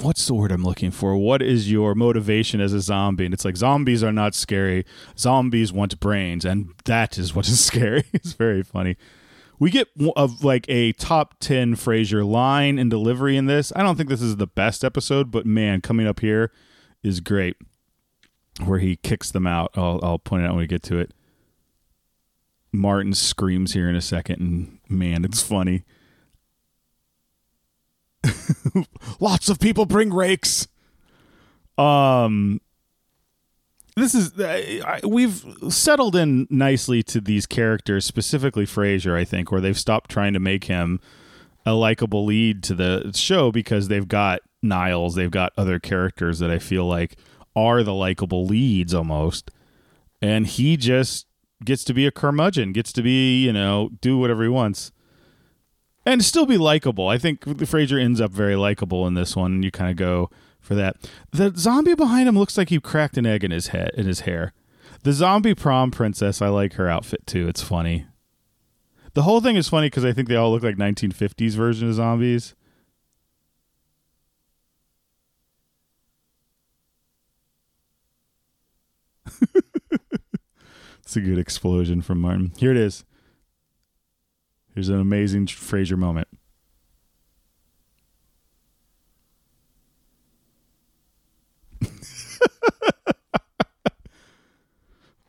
what's 0.00 0.26
the 0.26 0.32
word 0.32 0.50
I'm 0.50 0.64
looking 0.64 0.90
for? 0.90 1.14
What 1.14 1.42
is 1.42 1.70
your 1.70 1.94
motivation 1.94 2.62
as 2.62 2.72
a 2.72 2.80
zombie? 2.80 3.26
And 3.26 3.34
it's 3.34 3.44
like 3.44 3.58
zombies 3.58 4.02
are 4.02 4.12
not 4.12 4.34
scary. 4.34 4.86
Zombies 5.18 5.74
want 5.74 6.00
brains, 6.00 6.46
and 6.46 6.70
that 6.86 7.18
is 7.18 7.34
what 7.34 7.46
is 7.48 7.60
scary. 7.64 8.04
it's 8.14 8.32
very 8.32 8.62
funny. 8.62 8.96
We 9.58 9.70
get 9.70 9.88
of 10.16 10.44
like 10.44 10.66
a 10.68 10.92
top 10.92 11.36
ten 11.40 11.74
Frasier 11.74 12.26
line 12.26 12.78
and 12.78 12.90
delivery 12.90 13.36
in 13.36 13.46
this. 13.46 13.72
I 13.76 13.82
don't 13.82 13.96
think 13.96 14.08
this 14.08 14.22
is 14.22 14.36
the 14.36 14.46
best 14.46 14.84
episode, 14.84 15.30
but 15.30 15.46
man, 15.46 15.80
coming 15.80 16.06
up 16.06 16.20
here 16.20 16.50
is 17.02 17.20
great. 17.20 17.56
Where 18.64 18.78
he 18.78 18.96
kicks 18.96 19.30
them 19.32 19.46
out. 19.46 19.72
I'll, 19.74 20.00
I'll 20.02 20.18
point 20.18 20.42
it 20.42 20.46
out 20.46 20.52
when 20.52 20.60
we 20.60 20.66
get 20.66 20.82
to 20.84 20.98
it. 20.98 21.12
Martin 22.72 23.12
screams 23.12 23.72
here 23.72 23.88
in 23.88 23.96
a 23.96 24.00
second, 24.00 24.40
and 24.40 24.78
man, 24.88 25.24
it's 25.24 25.42
funny. 25.42 25.84
Lots 29.20 29.48
of 29.48 29.60
people 29.60 29.86
bring 29.86 30.12
rakes. 30.12 30.68
Um, 31.78 32.60
this 33.96 34.14
is 34.14 34.38
uh, 34.38 35.00
we've 35.04 35.44
settled 35.68 36.16
in 36.16 36.46
nicely 36.50 37.02
to 37.04 37.20
these 37.20 37.46
characters, 37.46 38.04
specifically 38.04 38.66
Frasier. 38.66 39.16
I 39.16 39.24
think, 39.24 39.52
where 39.52 39.60
they've 39.60 39.78
stopped 39.78 40.10
trying 40.10 40.32
to 40.32 40.40
make 40.40 40.64
him 40.64 41.00
a 41.64 41.74
likable 41.74 42.24
lead 42.24 42.62
to 42.64 42.74
the 42.74 43.12
show 43.14 43.52
because 43.52 43.88
they've 43.88 44.08
got 44.08 44.40
Niles, 44.62 45.14
they've 45.14 45.30
got 45.30 45.52
other 45.56 45.78
characters 45.78 46.38
that 46.40 46.50
I 46.50 46.58
feel 46.58 46.86
like 46.86 47.16
are 47.54 47.82
the 47.82 47.94
likable 47.94 48.44
leads 48.46 48.92
almost, 48.92 49.50
and 50.20 50.46
he 50.46 50.76
just 50.76 51.26
gets 51.64 51.84
to 51.84 51.94
be 51.94 52.06
a 52.06 52.10
curmudgeon, 52.10 52.72
gets 52.72 52.92
to 52.92 53.02
be, 53.02 53.44
you 53.44 53.52
know, 53.52 53.90
do 54.00 54.18
whatever 54.18 54.42
he 54.42 54.48
wants. 54.48 54.90
And 56.06 56.22
still 56.22 56.44
be 56.44 56.58
likable. 56.58 57.08
I 57.08 57.16
think 57.16 57.40
Frasier 57.40 58.02
ends 58.02 58.20
up 58.20 58.30
very 58.30 58.56
likable 58.56 59.06
in 59.06 59.14
this 59.14 59.34
one. 59.34 59.62
You 59.62 59.70
kind 59.70 59.90
of 59.90 59.96
go 59.96 60.28
for 60.64 60.74
that. 60.74 60.96
The 61.30 61.52
zombie 61.56 61.94
behind 61.94 62.28
him 62.28 62.36
looks 62.38 62.58
like 62.58 62.70
he 62.70 62.80
cracked 62.80 63.16
an 63.16 63.26
egg 63.26 63.44
in 63.44 63.50
his 63.50 63.68
head 63.68 63.90
in 63.94 64.06
his 64.06 64.20
hair. 64.20 64.52
The 65.02 65.12
zombie 65.12 65.54
prom 65.54 65.90
princess, 65.90 66.40
I 66.40 66.48
like 66.48 66.74
her 66.74 66.88
outfit 66.88 67.26
too. 67.26 67.46
It's 67.46 67.62
funny. 67.62 68.06
The 69.12 69.22
whole 69.22 69.40
thing 69.40 69.56
is 69.56 69.68
funny 69.68 69.86
because 69.86 70.04
I 70.04 70.12
think 70.12 70.28
they 70.28 70.36
all 70.36 70.50
look 70.50 70.62
like 70.62 70.76
1950s 70.76 71.52
version 71.52 71.88
of 71.88 71.94
zombies. 71.94 72.54
It's 81.04 81.16
a 81.16 81.20
good 81.20 81.38
explosion 81.38 82.00
from 82.00 82.20
Martin. 82.20 82.52
Here 82.56 82.70
it 82.70 82.76
is. 82.78 83.04
Here's 84.74 84.88
an 84.88 84.98
amazing 84.98 85.46
Frasier 85.46 85.98
moment. 85.98 86.26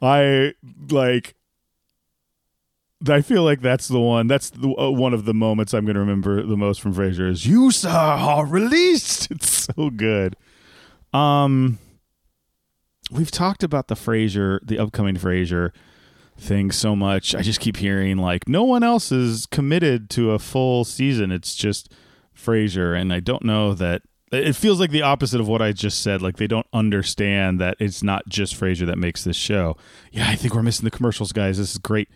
I 0.02 0.54
like 0.90 1.36
I 3.10 3.22
feel 3.22 3.44
like 3.44 3.62
that's 3.62 3.88
the 3.88 4.00
one. 4.00 4.28
That's 4.28 4.50
the, 4.50 4.74
uh, 4.78 4.90
one 4.90 5.14
of 5.14 5.26
the 5.26 5.34
moments 5.34 5.74
I'm 5.74 5.86
going 5.86 5.96
to 5.96 6.00
remember 6.00 6.42
the 6.44 6.58
most 6.58 6.82
from 6.82 6.94
Frasier 6.94 7.30
is 7.30 7.46
"You 7.46 7.72
sir 7.72 7.90
are 7.90 8.46
released." 8.46 9.30
It's 9.32 9.70
so 9.76 9.90
good. 9.90 10.36
Um, 11.14 11.80
we've 13.12 13.32
talked 13.32 13.64
about 13.64 13.88
the 13.88 13.96
Frasier, 13.96 14.60
the 14.64 14.80
upcoming 14.80 15.16
Frasier 15.16 15.72
thing 16.38 16.72
so 16.72 16.96
much. 16.96 17.34
I 17.36 17.42
just 17.42 17.60
keep 17.60 17.78
hearing 17.78 18.18
like 18.18 18.48
no 18.48 18.64
one 18.64 18.84
else 18.84 19.12
is 19.12 19.46
committed 19.46 20.10
to 20.12 20.32
a 20.32 20.40
full 20.40 20.84
season. 20.84 21.32
It's 21.32 21.56
just 21.56 21.92
Frasier, 22.36 23.00
and 23.00 23.14
I 23.14 23.20
don't 23.20 23.44
know 23.44 23.74
that 23.74 24.02
it 24.44 24.56
feels 24.56 24.80
like 24.80 24.92
the 24.92 25.02
opposite 25.02 25.40
of 25.40 25.48
what 25.48 25.62
I 25.62 25.72
just 25.72 26.02
said. 26.02 26.22
Like 26.22 26.38
they 26.38 26.48
don't 26.48 26.68
understand 26.74 27.60
that 27.60 27.78
it's 27.80 28.04
not 28.04 28.28
just 28.28 28.60
Frasier 28.60 28.86
that 28.88 28.98
makes 28.98 29.24
this 29.24 29.38
show. 29.38 29.78
Yeah, 30.12 30.28
I 30.30 30.36
think 30.36 30.54
we're 30.54 30.64
missing 30.64 30.86
the 30.86 30.92
commercials, 30.92 31.32
guys. 31.32 31.58
This 31.58 31.72
is 31.72 31.78
great. 31.78 32.10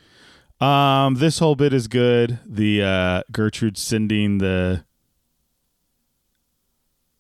Um, 0.60 1.16
this 1.16 1.40
whole 1.40 1.56
bit 1.56 1.74
is 1.74 1.88
good. 1.88 2.40
The 2.46 2.84
uh, 2.84 3.24
Gertrude 3.32 3.78
sending 3.78 4.40
the 4.40 4.84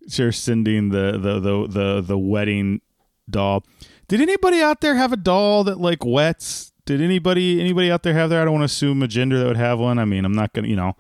sure 0.10 0.32
sending 0.32 0.90
the, 0.90 1.14
the 1.14 1.40
the 1.40 1.68
the 1.68 2.02
the 2.02 2.18
wedding 2.18 2.82
doll. 3.30 3.64
Did 4.08 4.22
anybody 4.22 4.62
out 4.62 4.82
there 4.82 4.96
have 4.96 5.14
a 5.14 5.18
doll 5.18 5.64
that 5.64 5.80
like 5.80 6.06
wets? 6.06 6.72
Did 6.86 7.02
anybody 7.02 7.60
anybody 7.60 7.90
out 7.90 8.04
there 8.04 8.14
have 8.14 8.30
there? 8.30 8.42
I 8.42 8.46
don't 8.46 8.54
want 8.54 8.64
to 8.64 8.74
assume 8.74 9.02
a 9.02 9.08
gender 9.08 9.40
that 9.40 9.48
would 9.48 9.58
have 9.58 9.80
one. 9.80 9.98
I 9.98 10.06
mean, 10.06 10.26
I'm 10.26 10.36
not 10.36 10.54
gonna, 10.54 10.68
you 10.68 10.76
know, 10.76 10.96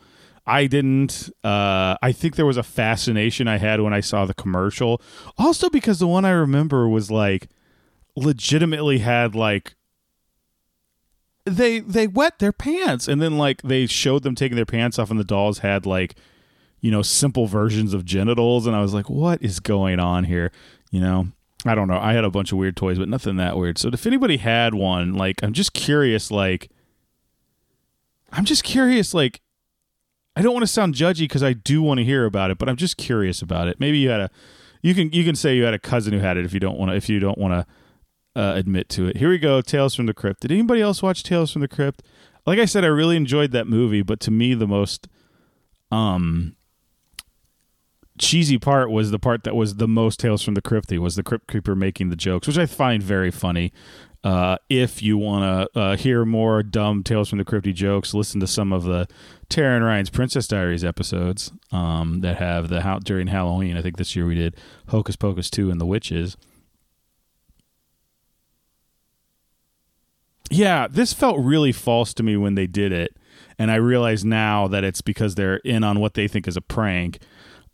I 0.45 0.67
didn't. 0.67 1.29
Uh, 1.43 1.95
I 2.01 2.11
think 2.11 2.35
there 2.35 2.45
was 2.45 2.57
a 2.57 2.63
fascination 2.63 3.47
I 3.47 3.57
had 3.57 3.79
when 3.81 3.93
I 3.93 4.01
saw 4.01 4.25
the 4.25 4.33
commercial. 4.33 5.01
Also, 5.37 5.69
because 5.69 5.99
the 5.99 6.07
one 6.07 6.25
I 6.25 6.31
remember 6.31 6.87
was 6.87 7.09
like 7.09 7.47
legitimately 8.15 8.99
had 8.99 9.35
like 9.35 9.75
they 11.45 11.79
they 11.79 12.07
wet 12.07 12.39
their 12.39 12.51
pants 12.53 13.07
and 13.07 13.21
then 13.21 13.37
like 13.37 13.61
they 13.63 13.85
showed 13.85 14.23
them 14.23 14.35
taking 14.35 14.55
their 14.55 14.65
pants 14.65 14.97
off 14.97 15.11
and 15.11 15.19
the 15.19 15.25
dolls 15.25 15.59
had 15.59 15.85
like 15.85 16.15
you 16.79 16.91
know 16.91 17.01
simple 17.01 17.47
versions 17.47 17.93
of 17.93 18.05
genitals 18.05 18.65
and 18.65 18.75
I 18.75 18.81
was 18.81 18.93
like 18.93 19.09
what 19.09 19.41
is 19.41 19.59
going 19.59 19.99
on 19.99 20.23
here 20.25 20.51
you 20.91 21.01
know 21.01 21.27
I 21.65 21.75
don't 21.75 21.87
know 21.87 21.97
I 21.97 22.13
had 22.13 22.23
a 22.23 22.29
bunch 22.29 22.51
of 22.51 22.57
weird 22.57 22.77
toys 22.77 22.97
but 22.97 23.09
nothing 23.09 23.35
that 23.37 23.57
weird 23.57 23.77
so 23.77 23.89
if 23.89 24.05
anybody 24.05 24.37
had 24.37 24.73
one 24.73 25.13
like 25.13 25.43
I'm 25.43 25.53
just 25.53 25.73
curious 25.73 26.31
like 26.31 26.69
I'm 28.31 28.45
just 28.45 28.63
curious 28.63 29.13
like 29.13 29.41
I 30.35 30.41
don't 30.41 30.53
want 30.53 30.63
to 30.63 30.67
sound 30.67 30.95
judgy 30.95 31.21
because 31.21 31.43
I 31.43 31.53
do 31.53 31.81
want 31.81 31.99
to 31.99 32.03
hear 32.03 32.25
about 32.25 32.49
it, 32.51 32.57
but 32.57 32.67
I'm 32.67 32.75
just 32.75 32.97
curious 32.97 33.41
about 33.41 33.67
it. 33.67 33.79
Maybe 33.79 33.99
you 33.99 34.09
had 34.09 34.21
a, 34.21 34.29
you 34.81 34.95
can 34.95 35.11
you 35.11 35.23
can 35.23 35.35
say 35.35 35.55
you 35.55 35.63
had 35.63 35.73
a 35.73 35.79
cousin 35.79 36.13
who 36.13 36.19
had 36.19 36.37
it 36.37 36.45
if 36.45 36.53
you 36.53 36.59
don't 36.59 36.77
want 36.77 36.91
to 36.91 36.97
if 36.97 37.07
you 37.07 37.19
don't 37.19 37.37
want 37.37 37.53
to 38.33 38.41
uh, 38.41 38.53
admit 38.55 38.89
to 38.89 39.07
it. 39.07 39.17
Here 39.17 39.29
we 39.29 39.37
go, 39.37 39.61
Tales 39.61 39.93
from 39.93 40.07
the 40.07 40.13
Crypt. 40.13 40.41
Did 40.41 40.51
anybody 40.51 40.81
else 40.81 41.03
watch 41.03 41.23
Tales 41.23 41.51
from 41.51 41.61
the 41.61 41.67
Crypt? 41.67 42.01
Like 42.45 42.59
I 42.59 42.65
said, 42.65 42.83
I 42.83 42.87
really 42.87 43.15
enjoyed 43.15 43.51
that 43.51 43.67
movie, 43.67 44.01
but 44.01 44.19
to 44.21 44.31
me 44.31 44.53
the 44.53 44.67
most 44.67 45.07
um 45.91 46.55
cheesy 48.17 48.57
part 48.57 48.89
was 48.91 49.11
the 49.11 49.19
part 49.19 49.43
that 49.43 49.55
was 49.55 49.75
the 49.75 49.87
most 49.87 50.19
Tales 50.19 50.41
from 50.41 50.55
the 50.55 50.61
Crypty 50.61 50.97
was 50.97 51.15
the 51.15 51.23
Crypt 51.23 51.47
Keeper 51.47 51.75
making 51.75 52.09
the 52.09 52.15
jokes, 52.15 52.47
which 52.47 52.57
I 52.57 52.65
find 52.65 53.01
very 53.01 53.31
funny. 53.31 53.71
Uh, 54.23 54.57
if 54.69 55.03
you 55.03 55.17
want 55.17 55.69
to 55.73 55.79
uh, 55.79 55.95
hear 55.97 56.23
more 56.23 56.63
dumb 56.63 57.03
Tales 57.03 57.29
from 57.29 57.39
the 57.39 57.45
Crypty 57.45 57.73
jokes, 57.73 58.13
listen 58.13 58.39
to 58.39 58.47
some 58.47 58.71
of 58.71 58.83
the 58.83 59.07
Tara 59.49 59.75
and 59.75 59.83
Ryan's 59.83 60.09
Princess 60.09 60.47
Diaries 60.47 60.83
episodes 60.83 61.51
um, 61.71 62.21
that 62.21 62.37
have 62.37 62.69
the 62.69 62.81
how 62.81 62.99
during 62.99 63.27
Halloween. 63.27 63.75
I 63.75 63.81
think 63.81 63.97
this 63.97 64.15
year 64.15 64.25
we 64.25 64.35
did 64.35 64.55
Hocus 64.87 65.17
Pocus 65.17 65.49
2 65.49 65.69
and 65.69 65.81
the 65.81 65.85
Witches. 65.85 66.37
Yeah, 70.49 70.87
this 70.87 71.13
felt 71.13 71.37
really 71.39 71.71
false 71.71 72.13
to 72.13 72.23
me 72.23 72.37
when 72.37 72.55
they 72.55 72.67
did 72.67 72.91
it. 72.93 73.17
And 73.59 73.71
I 73.71 73.75
realize 73.75 74.23
now 74.23 74.67
that 74.69 74.83
it's 74.83 75.01
because 75.01 75.35
they're 75.35 75.57
in 75.57 75.83
on 75.83 75.99
what 75.99 76.13
they 76.13 76.27
think 76.27 76.47
is 76.47 76.55
a 76.55 76.61
prank. 76.61 77.19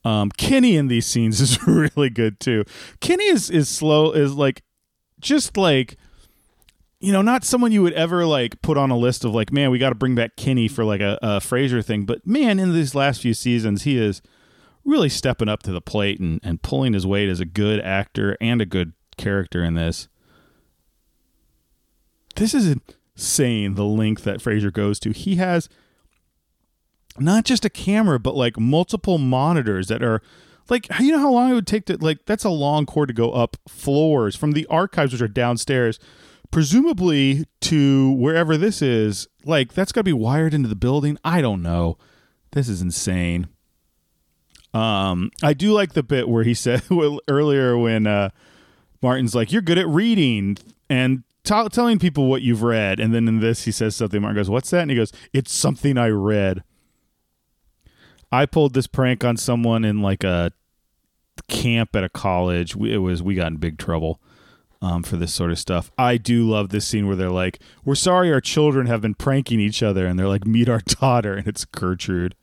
Um, 0.04 0.32
Kenny 0.32 0.78
in 0.78 0.88
these 0.88 1.06
scenes 1.06 1.40
is 1.42 1.68
really 1.68 2.10
good 2.10 2.40
too. 2.40 2.64
Kenny 3.02 3.26
is, 3.26 3.52
is 3.52 3.70
slow, 3.70 4.12
is 4.14 4.34
like, 4.34 4.64
just 5.20 5.58
like 5.58 5.98
you 7.00 7.14
know, 7.14 7.22
not 7.22 7.46
someone 7.46 7.72
you 7.72 7.82
would 7.82 7.94
ever 7.94 8.26
like 8.26 8.62
put 8.62 8.78
on 8.78 8.92
a 8.92 8.98
list 8.98 9.24
of 9.24 9.34
like, 9.34 9.54
man, 9.54 9.72
we 9.72 9.80
got 9.80 9.90
to 9.90 9.96
bring 9.96 10.16
back 10.16 10.36
Kenny 10.36 10.68
for 10.68 10.84
like 10.84 11.02
a, 11.02 11.18
a 11.22 11.28
Frasier 11.40 11.84
thing. 11.84 12.06
But 12.06 12.28
man, 12.28 12.60
in 12.60 12.74
these 12.74 12.94
last 12.94 13.22
few 13.22 13.34
seasons, 13.34 13.84
he 13.84 13.98
is 13.98 14.22
really 14.84 15.10
stepping 15.10 15.48
up 15.48 15.64
to 15.64 15.72
the 15.72 15.82
plate 15.82 16.20
and, 16.20 16.42
and 16.44 16.62
pulling 16.62 16.94
his 16.94 17.08
weight 17.08 17.30
as 17.30 17.40
a 17.40 17.46
good 17.46 17.80
actor 17.80 18.38
and 18.42 18.62
a 18.62 18.66
good 18.66 18.94
character 19.18 19.64
in 19.64 19.76
this. 19.76 20.10
This 22.36 22.54
is 22.54 22.76
insane 23.16 23.76
the 23.76 23.86
length 23.86 24.24
that 24.26 24.40
Frasier 24.40 24.72
goes 24.72 25.00
to. 25.00 25.12
He 25.12 25.36
has 25.36 25.70
not 27.18 27.46
just 27.46 27.66
a 27.66 27.70
camera, 27.70 28.20
but 28.20 28.36
like 28.36 28.60
multiple 28.60 29.18
monitors 29.18 29.88
that 29.88 30.04
are 30.04 30.22
like 30.70 30.88
you 31.00 31.12
know 31.12 31.20
how 31.20 31.32
long 31.32 31.52
it 31.52 31.54
would 31.54 31.68
take 31.68 31.86
to 31.86 31.98
like 31.98 32.26
that's 32.26 32.44
a 32.44 32.50
long 32.50 32.86
cord 32.86 33.08
to 33.08 33.14
go 33.14 33.32
up 33.32 33.58
floors 33.68 34.36
from 34.36 34.52
the 34.52 34.68
archives 34.68 35.12
which 35.12 35.22
are 35.22 35.28
downstairs 35.28 36.00
presumably 36.52 37.46
to 37.62 38.12
wherever 38.12 38.58
this 38.58 38.82
is, 38.82 39.28
like 39.46 39.74
that's 39.74 39.92
got 39.92 40.02
to 40.02 40.06
be 40.06 40.14
wired 40.14 40.54
into 40.54 40.70
the 40.70 40.76
building. 40.76 41.18
I 41.24 41.42
don't 41.42 41.62
know. 41.62 41.98
This 42.52 42.68
is 42.68 42.82
insane. 42.82 43.48
Um, 44.74 45.32
I 45.42 45.54
do 45.54 45.72
like 45.72 45.94
the 45.94 46.04
bit 46.04 46.30
where 46.30 46.44
he 46.44 46.54
said 46.56 46.84
earlier 47.28 47.78
when 47.78 48.08
uh, 48.08 48.30
Martin's 49.02 49.36
like, 49.36 49.52
"You're 49.52 49.62
good 49.62 49.78
at 49.78 49.88
reading 49.88 50.58
and 50.90 51.24
t- 51.44 51.70
telling 51.70 52.00
people 52.00 52.28
what 52.28 52.42
you've 52.42 52.64
read," 52.64 53.00
and 53.00 53.14
then 53.14 53.28
in 53.28 53.40
this 53.40 53.64
he 53.64 53.72
says 53.72 53.96
something. 53.96 54.22
Martin 54.22 54.38
goes, 54.38 54.50
"What's 54.50 54.70
that?" 54.72 54.82
And 54.82 54.92
he 54.92 54.98
goes, 54.98 55.12
"It's 55.34 55.54
something 55.54 55.98
I 55.98 56.10
read." 56.10 56.64
I 58.32 58.46
pulled 58.46 58.76
this 58.76 58.86
prank 58.86 59.24
on 59.24 59.38
someone 59.38 59.84
in 59.84 60.04
like 60.04 60.24
a 60.24 60.52
camp 61.48 61.96
at 61.96 62.04
a 62.04 62.10
college. 62.10 62.76
It 62.76 63.00
was 63.00 63.24
we 63.24 63.36
got 63.36 63.48
in 63.48 63.58
big 63.58 63.80
trouble 63.80 64.22
um, 64.82 65.04
for 65.04 65.18
this 65.18 65.34
sort 65.34 65.52
of 65.52 65.60
stuff. 65.60 65.92
I 65.98 66.18
do 66.18 66.48
love 66.48 66.70
this 66.70 66.88
scene 66.88 67.08
where 67.08 67.16
they're 67.16 67.30
like, 67.30 67.60
"We're 67.84 67.96
sorry, 67.96 68.32
our 68.32 68.42
children 68.42 68.88
have 68.88 69.02
been 69.02 69.16
pranking 69.16 69.60
each 69.60 69.84
other," 69.84 70.06
and 70.06 70.18
they're 70.18 70.28
like, 70.28 70.46
"Meet 70.46 70.70
our 70.70 70.82
daughter," 70.86 71.36
and 71.36 71.48
it's 71.48 71.66
Gertrude. 71.66 72.36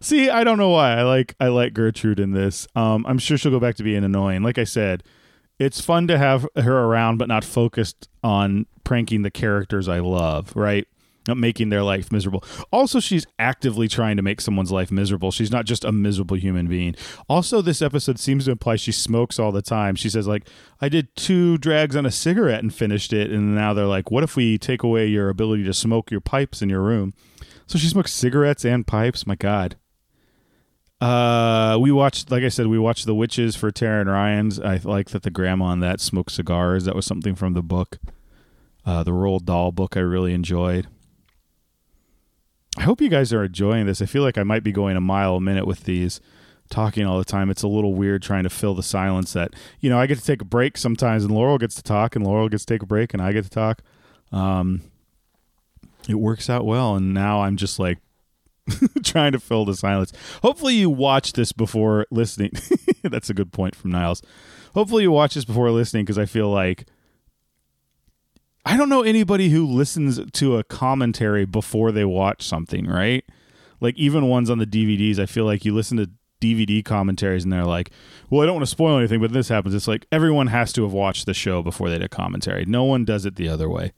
See, 0.00 0.28
I 0.30 0.44
don't 0.44 0.58
know 0.58 0.70
why 0.70 0.92
I 0.92 1.02
like 1.02 1.34
I 1.40 1.48
like 1.48 1.74
Gertrude 1.74 2.20
in 2.20 2.32
this. 2.32 2.68
Um, 2.74 3.04
I'm 3.08 3.18
sure 3.18 3.36
she'll 3.38 3.50
go 3.50 3.60
back 3.60 3.76
to 3.76 3.82
being 3.82 4.04
annoying. 4.04 4.42
Like 4.42 4.58
I 4.58 4.64
said, 4.64 5.02
it's 5.58 5.80
fun 5.80 6.06
to 6.08 6.18
have 6.18 6.46
her 6.56 6.84
around, 6.84 7.18
but 7.18 7.28
not 7.28 7.44
focused 7.44 8.08
on 8.22 8.66
pranking 8.84 9.22
the 9.22 9.30
characters 9.30 9.88
I 9.88 10.00
love. 10.00 10.54
Right? 10.54 10.86
Not 11.26 11.38
making 11.38 11.70
their 11.70 11.82
life 11.82 12.12
miserable. 12.12 12.44
Also, 12.70 13.00
she's 13.00 13.26
actively 13.38 13.88
trying 13.88 14.16
to 14.16 14.22
make 14.22 14.40
someone's 14.40 14.70
life 14.70 14.92
miserable. 14.92 15.30
She's 15.30 15.50
not 15.50 15.64
just 15.64 15.84
a 15.84 15.92
miserable 15.92 16.36
human 16.36 16.66
being. 16.66 16.94
Also, 17.28 17.62
this 17.62 17.80
episode 17.80 18.18
seems 18.18 18.44
to 18.44 18.50
imply 18.50 18.76
she 18.76 18.92
smokes 18.92 19.38
all 19.38 19.50
the 19.50 19.62
time. 19.62 19.94
She 19.94 20.10
says, 20.10 20.26
like, 20.26 20.46
I 20.80 20.90
did 20.90 21.16
two 21.16 21.56
drags 21.58 21.96
on 21.96 22.04
a 22.04 22.10
cigarette 22.10 22.62
and 22.62 22.74
finished 22.74 23.12
it. 23.12 23.30
And 23.30 23.54
now 23.54 23.72
they're 23.72 23.86
like, 23.86 24.10
what 24.10 24.22
if 24.22 24.36
we 24.36 24.58
take 24.58 24.82
away 24.82 25.06
your 25.06 25.30
ability 25.30 25.64
to 25.64 25.72
smoke 25.72 26.10
your 26.10 26.20
pipes 26.20 26.60
in 26.60 26.68
your 26.68 26.82
room? 26.82 27.14
So 27.66 27.78
she 27.78 27.88
smokes 27.88 28.12
cigarettes 28.12 28.64
and 28.64 28.86
pipes. 28.86 29.26
My 29.26 29.36
God. 29.36 29.76
Uh, 31.00 31.76
we 31.80 31.90
watched, 31.90 32.30
like 32.30 32.44
I 32.44 32.48
said, 32.48 32.66
we 32.66 32.78
watched 32.78 33.04
The 33.06 33.14
Witches 33.14 33.56
for 33.56 33.70
Tara 33.70 34.00
and 34.00 34.10
Ryan's. 34.10 34.60
I 34.60 34.80
like 34.84 35.10
that 35.10 35.22
the 35.22 35.30
grandma 35.30 35.66
on 35.66 35.80
that 35.80 36.00
smoked 36.00 36.32
cigars. 36.32 36.84
That 36.84 36.94
was 36.94 37.04
something 37.04 37.34
from 37.34 37.52
the 37.54 37.62
book, 37.62 37.98
uh, 38.86 39.02
the 39.02 39.10
Roald 39.10 39.44
Dahl 39.44 39.72
book. 39.72 39.96
I 39.96 40.00
really 40.00 40.32
enjoyed. 40.32 40.86
I 42.76 42.82
hope 42.82 43.00
you 43.00 43.08
guys 43.08 43.32
are 43.32 43.44
enjoying 43.44 43.86
this. 43.86 44.02
I 44.02 44.06
feel 44.06 44.22
like 44.22 44.36
I 44.36 44.42
might 44.42 44.64
be 44.64 44.72
going 44.72 44.96
a 44.96 45.00
mile 45.00 45.36
a 45.36 45.40
minute 45.40 45.66
with 45.66 45.84
these, 45.84 46.20
talking 46.70 47.06
all 47.06 47.18
the 47.18 47.24
time. 47.24 47.50
It's 47.50 47.62
a 47.62 47.68
little 47.68 47.94
weird 47.94 48.22
trying 48.22 48.44
to 48.44 48.50
fill 48.50 48.74
the 48.74 48.82
silence 48.82 49.32
that 49.34 49.54
you 49.80 49.88
know 49.88 49.98
I 49.98 50.06
get 50.06 50.18
to 50.18 50.24
take 50.24 50.42
a 50.42 50.46
break 50.46 50.76
sometimes, 50.76 51.24
and 51.24 51.32
Laurel 51.32 51.58
gets 51.58 51.76
to 51.76 51.82
talk, 51.82 52.16
and 52.16 52.24
Laurel 52.24 52.48
gets 52.48 52.64
to 52.64 52.74
take 52.74 52.82
a 52.82 52.86
break, 52.86 53.14
and 53.14 53.22
I 53.22 53.32
get 53.32 53.44
to 53.44 53.50
talk. 53.50 53.82
Um, 54.32 54.82
it 56.08 56.16
works 56.16 56.50
out 56.50 56.66
well, 56.66 56.96
and 56.96 57.14
now 57.14 57.42
I'm 57.42 57.56
just 57.56 57.78
like 57.78 57.98
trying 59.04 59.32
to 59.32 59.40
fill 59.40 59.64
the 59.64 59.76
silence. 59.76 60.12
Hopefully, 60.42 60.74
you 60.74 60.90
watch 60.90 61.32
this 61.32 61.52
before 61.52 62.06
listening. 62.10 62.52
That's 63.02 63.30
a 63.30 63.34
good 63.34 63.52
point 63.52 63.76
from 63.76 63.92
Niles. 63.92 64.22
Hopefully, 64.74 65.04
you 65.04 65.12
watch 65.12 65.34
this 65.34 65.44
before 65.44 65.70
listening 65.70 66.04
because 66.04 66.18
I 66.18 66.26
feel 66.26 66.50
like 66.50 66.86
I 68.66 68.76
don't 68.76 68.88
know 68.88 69.02
anybody 69.02 69.50
who 69.50 69.66
listens 69.66 70.20
to 70.32 70.56
a 70.56 70.64
commentary 70.64 71.44
before 71.44 71.92
they 71.92 72.04
watch 72.04 72.42
something, 72.42 72.86
right? 72.86 73.24
Like 73.80 73.96
even 73.96 74.28
ones 74.28 74.48
on 74.48 74.58
the 74.58 74.66
DVDs, 74.66 75.18
I 75.18 75.26
feel 75.26 75.44
like 75.44 75.64
you 75.64 75.74
listen 75.74 75.98
to 75.98 76.10
DVD 76.40 76.84
commentaries 76.84 77.44
and 77.44 77.52
they're 77.52 77.64
like, 77.64 77.90
"Well, 78.30 78.42
I 78.42 78.46
don't 78.46 78.56
want 78.56 78.66
to 78.66 78.70
spoil 78.70 78.98
anything, 78.98 79.20
but 79.20 79.32
this 79.32 79.48
happens." 79.48 79.74
It's 79.74 79.88
like 79.88 80.06
everyone 80.10 80.48
has 80.48 80.72
to 80.74 80.82
have 80.82 80.92
watched 80.92 81.26
the 81.26 81.34
show 81.34 81.62
before 81.62 81.90
they 81.90 81.98
did 81.98 82.10
commentary. 82.10 82.64
No 82.64 82.84
one 82.84 83.04
does 83.04 83.24
it 83.26 83.36
the 83.36 83.48
other 83.48 83.68
way. 83.68 83.92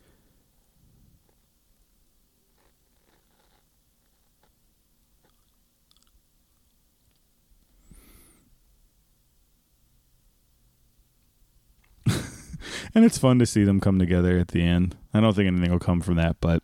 And 12.97 13.05
it's 13.05 13.19
fun 13.19 13.39
to 13.39 13.45
see 13.45 13.63
them 13.63 13.79
come 13.79 13.99
together 13.99 14.39
at 14.39 14.49
the 14.49 14.63
end. 14.63 14.97
I 15.13 15.21
don't 15.21 15.37
think 15.37 15.47
anything 15.47 15.71
will 15.71 15.79
come 15.79 16.01
from 16.01 16.15
that, 16.15 16.37
but 16.41 16.63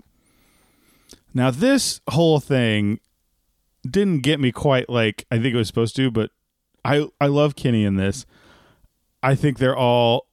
now 1.35 1.51
this 1.51 2.01
whole 2.09 2.41
thing 2.41 3.01
didn't 3.89 4.21
get 4.21 4.41
me 4.41 4.51
quite 4.51 4.89
like 4.89 5.27
I 5.31 5.37
think 5.37 5.55
it 5.55 5.59
was 5.59 5.67
supposed 5.67 5.95
to, 5.97 6.11
but 6.11 6.31
I 6.87 7.07
I 7.21 7.27
love 7.27 7.55
Kenny 7.55 7.85
in 7.85 7.97
this. 7.97 8.25
I 9.23 9.35
think 9.35 9.59
they're 9.59 9.77
all 9.77 10.27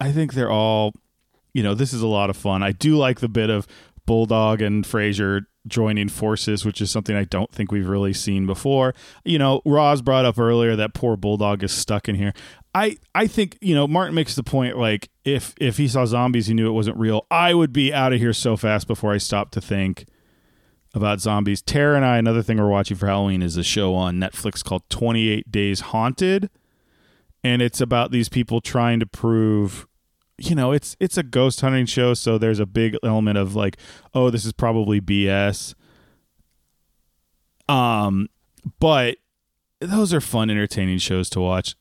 I 0.00 0.12
think 0.12 0.34
they're 0.34 0.50
all 0.50 0.94
you 1.52 1.64
know, 1.64 1.74
this 1.74 1.92
is 1.92 2.00
a 2.00 2.06
lot 2.06 2.30
of 2.30 2.36
fun. 2.36 2.62
I 2.62 2.70
do 2.70 2.96
like 2.96 3.18
the 3.18 3.28
bit 3.28 3.50
of 3.50 3.66
Bulldog 4.06 4.62
and 4.62 4.84
Frasier 4.84 5.46
joining 5.66 6.08
forces, 6.08 6.64
which 6.64 6.80
is 6.80 6.90
something 6.90 7.16
I 7.16 7.24
don't 7.24 7.50
think 7.50 7.70
we've 7.70 7.88
really 7.88 8.12
seen 8.12 8.46
before. 8.46 8.94
You 9.24 9.38
know, 9.38 9.60
Roz 9.64 10.02
brought 10.02 10.24
up 10.24 10.38
earlier 10.38 10.76
that 10.76 10.94
poor 10.94 11.16
Bulldog 11.16 11.62
is 11.62 11.72
stuck 11.72 12.08
in 12.08 12.14
here. 12.14 12.32
I 12.74 12.98
I 13.14 13.26
think 13.26 13.58
you 13.60 13.74
know 13.74 13.88
Martin 13.88 14.14
makes 14.14 14.34
the 14.36 14.42
point 14.42 14.78
like 14.78 15.08
if 15.24 15.54
if 15.60 15.76
he 15.76 15.88
saw 15.88 16.06
zombies, 16.06 16.46
he 16.46 16.54
knew 16.54 16.68
it 16.68 16.72
wasn't 16.72 16.96
real. 16.96 17.26
I 17.30 17.54
would 17.54 17.72
be 17.72 17.92
out 17.92 18.12
of 18.12 18.20
here 18.20 18.32
so 18.32 18.56
fast 18.56 18.86
before 18.86 19.12
I 19.12 19.18
stopped 19.18 19.52
to 19.54 19.60
think 19.60 20.06
about 20.94 21.20
zombies. 21.20 21.62
Tara 21.62 21.96
and 21.96 22.04
I, 22.04 22.18
another 22.18 22.42
thing 22.42 22.58
we're 22.58 22.68
watching 22.68 22.96
for 22.96 23.06
Halloween 23.06 23.42
is 23.42 23.56
a 23.56 23.64
show 23.64 23.94
on 23.94 24.16
Netflix 24.16 24.64
called 24.64 24.88
Twenty 24.88 25.28
Eight 25.28 25.50
Days 25.50 25.80
Haunted, 25.80 26.48
and 27.42 27.60
it's 27.60 27.80
about 27.80 28.12
these 28.12 28.28
people 28.28 28.60
trying 28.60 29.00
to 29.00 29.06
prove. 29.06 29.86
You 30.38 30.54
know, 30.54 30.72
it's 30.72 30.96
it's 31.00 31.18
a 31.18 31.22
ghost 31.22 31.60
hunting 31.60 31.86
show, 31.86 32.14
so 32.14 32.38
there's 32.38 32.60
a 32.60 32.66
big 32.66 32.96
element 33.02 33.36
of 33.36 33.56
like, 33.56 33.76
oh, 34.14 34.30
this 34.30 34.44
is 34.44 34.52
probably 34.52 35.00
BS. 35.00 35.74
Um, 37.68 38.28
but 38.78 39.18
those 39.80 40.14
are 40.14 40.20
fun, 40.20 40.50
entertaining 40.50 40.98
shows 40.98 41.28
to 41.30 41.40
watch. 41.40 41.74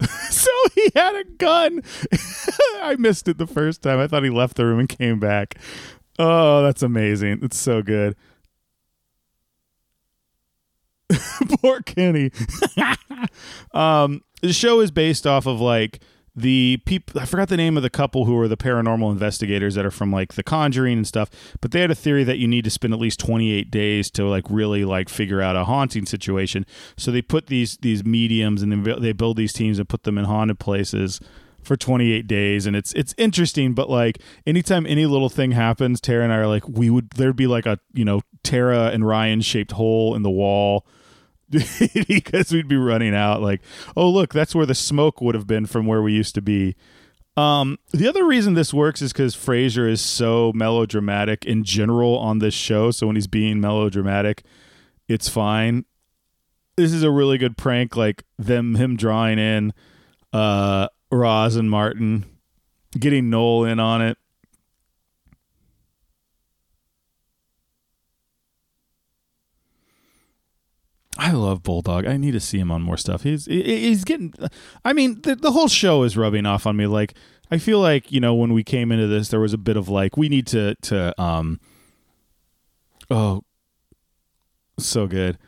so 0.30 0.50
he 0.74 0.90
had 0.94 1.14
a 1.16 1.24
gun. 1.24 1.82
I 2.82 2.96
missed 2.98 3.28
it 3.28 3.38
the 3.38 3.46
first 3.46 3.82
time. 3.82 3.98
I 3.98 4.06
thought 4.06 4.22
he 4.22 4.30
left 4.30 4.56
the 4.56 4.66
room 4.66 4.78
and 4.78 4.88
came 4.88 5.18
back. 5.18 5.56
Oh, 6.18 6.62
that's 6.62 6.82
amazing. 6.82 7.40
It's 7.42 7.58
so 7.58 7.82
good. 7.82 8.16
Poor 11.60 11.80
Kenny. 11.82 12.30
um, 13.72 14.22
the 14.42 14.52
show 14.52 14.80
is 14.80 14.90
based 14.90 15.26
off 15.26 15.46
of 15.46 15.60
like 15.60 16.00
the 16.36 16.82
people 16.84 17.18
I 17.18 17.24
forgot 17.24 17.48
the 17.48 17.56
name 17.56 17.78
of 17.78 17.82
the 17.82 17.88
couple 17.88 18.26
who 18.26 18.38
are 18.38 18.46
the 18.46 18.58
paranormal 18.58 19.10
investigators 19.10 19.74
that 19.74 19.86
are 19.86 19.90
from 19.90 20.12
like 20.12 20.34
The 20.34 20.42
Conjuring 20.42 20.98
and 20.98 21.06
stuff, 21.06 21.30
but 21.62 21.70
they 21.70 21.80
had 21.80 21.90
a 21.90 21.94
theory 21.94 22.24
that 22.24 22.36
you 22.36 22.46
need 22.46 22.64
to 22.64 22.70
spend 22.70 22.92
at 22.92 23.00
least 23.00 23.18
28 23.20 23.70
days 23.70 24.10
to 24.12 24.24
like 24.24 24.44
really 24.50 24.84
like 24.84 25.08
figure 25.08 25.40
out 25.40 25.56
a 25.56 25.64
haunting 25.64 26.04
situation. 26.04 26.66
So 26.98 27.10
they 27.10 27.22
put 27.22 27.46
these 27.46 27.78
these 27.78 28.04
mediums 28.04 28.62
and 28.62 28.70
then 28.70 29.00
they 29.00 29.12
build 29.12 29.38
these 29.38 29.54
teams 29.54 29.78
and 29.78 29.88
put 29.88 30.02
them 30.02 30.18
in 30.18 30.26
haunted 30.26 30.58
places 30.58 31.20
for 31.62 31.76
28 31.76 32.28
days 32.28 32.64
and 32.64 32.76
it's 32.76 32.92
it's 32.92 33.12
interesting 33.18 33.74
but 33.74 33.90
like 33.90 34.20
anytime 34.46 34.86
any 34.86 35.04
little 35.04 35.28
thing 35.28 35.50
happens 35.50 36.00
Tara 36.00 36.22
and 36.22 36.32
I 36.32 36.36
are 36.36 36.46
like 36.46 36.68
we 36.68 36.90
would 36.90 37.10
there'd 37.16 37.34
be 37.34 37.48
like 37.48 37.66
a 37.66 37.80
you 37.92 38.04
know 38.04 38.20
Tara 38.44 38.90
and 38.92 39.04
Ryan 39.04 39.40
shaped 39.40 39.72
hole 39.72 40.14
in 40.14 40.22
the 40.22 40.30
wall 40.30 40.86
because 42.08 42.52
we'd 42.52 42.68
be 42.68 42.76
running 42.76 43.14
out 43.14 43.40
like 43.40 43.60
oh 43.96 44.08
look 44.08 44.32
that's 44.32 44.54
where 44.54 44.66
the 44.66 44.74
smoke 44.74 45.20
would 45.20 45.34
have 45.34 45.46
been 45.46 45.64
from 45.64 45.86
where 45.86 46.02
we 46.02 46.12
used 46.12 46.34
to 46.34 46.42
be 46.42 46.74
um, 47.36 47.78
the 47.92 48.08
other 48.08 48.24
reason 48.24 48.54
this 48.54 48.72
works 48.72 49.02
is 49.02 49.12
because 49.12 49.36
Frasier 49.36 49.88
is 49.90 50.00
so 50.00 50.52
melodramatic 50.54 51.44
in 51.44 51.64
general 51.64 52.18
on 52.18 52.38
this 52.38 52.54
show. 52.54 52.90
So 52.90 53.06
when 53.06 53.16
he's 53.16 53.26
being 53.26 53.60
melodramatic, 53.60 54.42
it's 55.06 55.28
fine. 55.28 55.84
This 56.76 56.92
is 56.92 57.02
a 57.02 57.10
really 57.10 57.36
good 57.38 57.56
prank, 57.56 57.94
like 57.94 58.24
them 58.38 58.74
him 58.74 58.96
drawing 58.96 59.38
in 59.38 59.74
uh, 60.32 60.88
Roz 61.10 61.56
and 61.56 61.70
Martin, 61.70 62.24
getting 62.98 63.28
Noel 63.28 63.64
in 63.64 63.80
on 63.80 64.00
it. 64.00 64.18
I 71.18 71.32
love 71.32 71.62
Bulldog. 71.62 72.06
I 72.06 72.16
need 72.16 72.32
to 72.32 72.40
see 72.40 72.58
him 72.58 72.70
on 72.70 72.82
more 72.82 72.96
stuff. 72.96 73.22
He's 73.22 73.46
he's 73.46 74.04
getting. 74.04 74.34
I 74.84 74.92
mean, 74.92 75.20
the, 75.22 75.34
the 75.34 75.52
whole 75.52 75.68
show 75.68 76.02
is 76.02 76.16
rubbing 76.16 76.44
off 76.44 76.66
on 76.66 76.76
me. 76.76 76.86
Like 76.86 77.14
I 77.50 77.58
feel 77.58 77.80
like 77.80 78.12
you 78.12 78.20
know 78.20 78.34
when 78.34 78.52
we 78.52 78.62
came 78.62 78.92
into 78.92 79.06
this, 79.06 79.28
there 79.28 79.40
was 79.40 79.52
a 79.54 79.58
bit 79.58 79.76
of 79.76 79.88
like 79.88 80.16
we 80.16 80.28
need 80.28 80.46
to 80.48 80.74
to 80.82 81.20
um. 81.20 81.60
Oh, 83.10 83.42
so 84.78 85.06
good. 85.06 85.38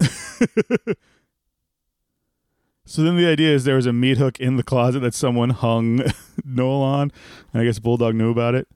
So 2.88 3.02
then 3.02 3.16
the 3.16 3.26
idea 3.26 3.54
is 3.54 3.64
there 3.64 3.76
was 3.76 3.84
a 3.84 3.92
meat 3.92 4.16
hook 4.16 4.40
in 4.40 4.56
the 4.56 4.62
closet 4.62 5.00
that 5.00 5.12
someone 5.12 5.50
hung 5.50 6.02
Noel 6.44 6.80
on, 6.80 7.12
and 7.52 7.60
I 7.60 7.64
guess 7.66 7.78
Bulldog 7.78 8.14
knew 8.14 8.30
about 8.30 8.54
it. 8.54 8.66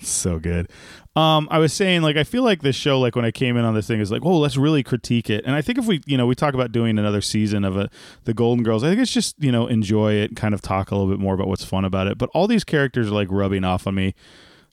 So 0.00 0.38
good. 0.38 0.70
Um, 1.16 1.48
I 1.50 1.58
was 1.58 1.72
saying, 1.72 2.02
like, 2.02 2.18
I 2.18 2.24
feel 2.24 2.42
like 2.42 2.60
this 2.60 2.76
show, 2.76 3.00
like, 3.00 3.16
when 3.16 3.24
I 3.24 3.30
came 3.30 3.56
in 3.56 3.64
on 3.64 3.74
this 3.74 3.86
thing, 3.86 4.00
is 4.00 4.12
like, 4.12 4.22
oh, 4.22 4.38
let's 4.38 4.58
really 4.58 4.82
critique 4.82 5.30
it. 5.30 5.46
And 5.46 5.54
I 5.54 5.62
think 5.62 5.78
if 5.78 5.86
we, 5.86 6.02
you 6.04 6.18
know, 6.18 6.26
we 6.26 6.34
talk 6.34 6.52
about 6.52 6.70
doing 6.70 6.98
another 6.98 7.22
season 7.22 7.64
of 7.64 7.78
a, 7.78 7.88
the 8.24 8.34
Golden 8.34 8.62
Girls, 8.62 8.84
I 8.84 8.88
think 8.88 9.00
it's 9.00 9.14
just, 9.14 9.34
you 9.42 9.50
know, 9.50 9.66
enjoy 9.66 10.12
it, 10.12 10.36
kind 10.36 10.52
of 10.52 10.60
talk 10.60 10.90
a 10.90 10.94
little 10.94 11.10
bit 11.10 11.18
more 11.18 11.32
about 11.32 11.48
what's 11.48 11.64
fun 11.64 11.86
about 11.86 12.06
it. 12.06 12.18
But 12.18 12.28
all 12.34 12.46
these 12.46 12.64
characters 12.64 13.08
are, 13.08 13.14
like, 13.14 13.28
rubbing 13.30 13.64
off 13.64 13.86
on 13.86 13.94
me. 13.94 14.14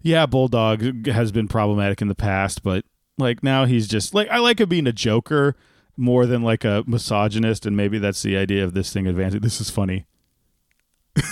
Yeah, 0.01 0.25
Bulldog 0.25 1.07
has 1.07 1.31
been 1.31 1.47
problematic 1.47 2.01
in 2.01 2.09
the 2.09 2.15
past, 2.15 2.61
but 2.61 2.83
like 3.17 3.43
now 3.43 3.65
he's 3.65 3.87
just 3.87 4.13
like, 4.13 4.29
I 4.29 4.39
like 4.39 4.59
him 4.59 4.69
being 4.69 4.87
a 4.87 4.93
joker 4.93 5.55
more 5.95 6.25
than 6.25 6.43
like 6.43 6.63
a 6.63 6.83
misogynist. 6.87 7.65
And 7.65 7.75
maybe 7.75 7.97
that's 7.97 8.21
the 8.21 8.37
idea 8.37 8.63
of 8.63 8.73
this 8.73 8.93
thing 8.93 9.07
advancing. 9.07 9.41
This 9.41 9.59
is 9.59 9.69
funny. 9.69 10.05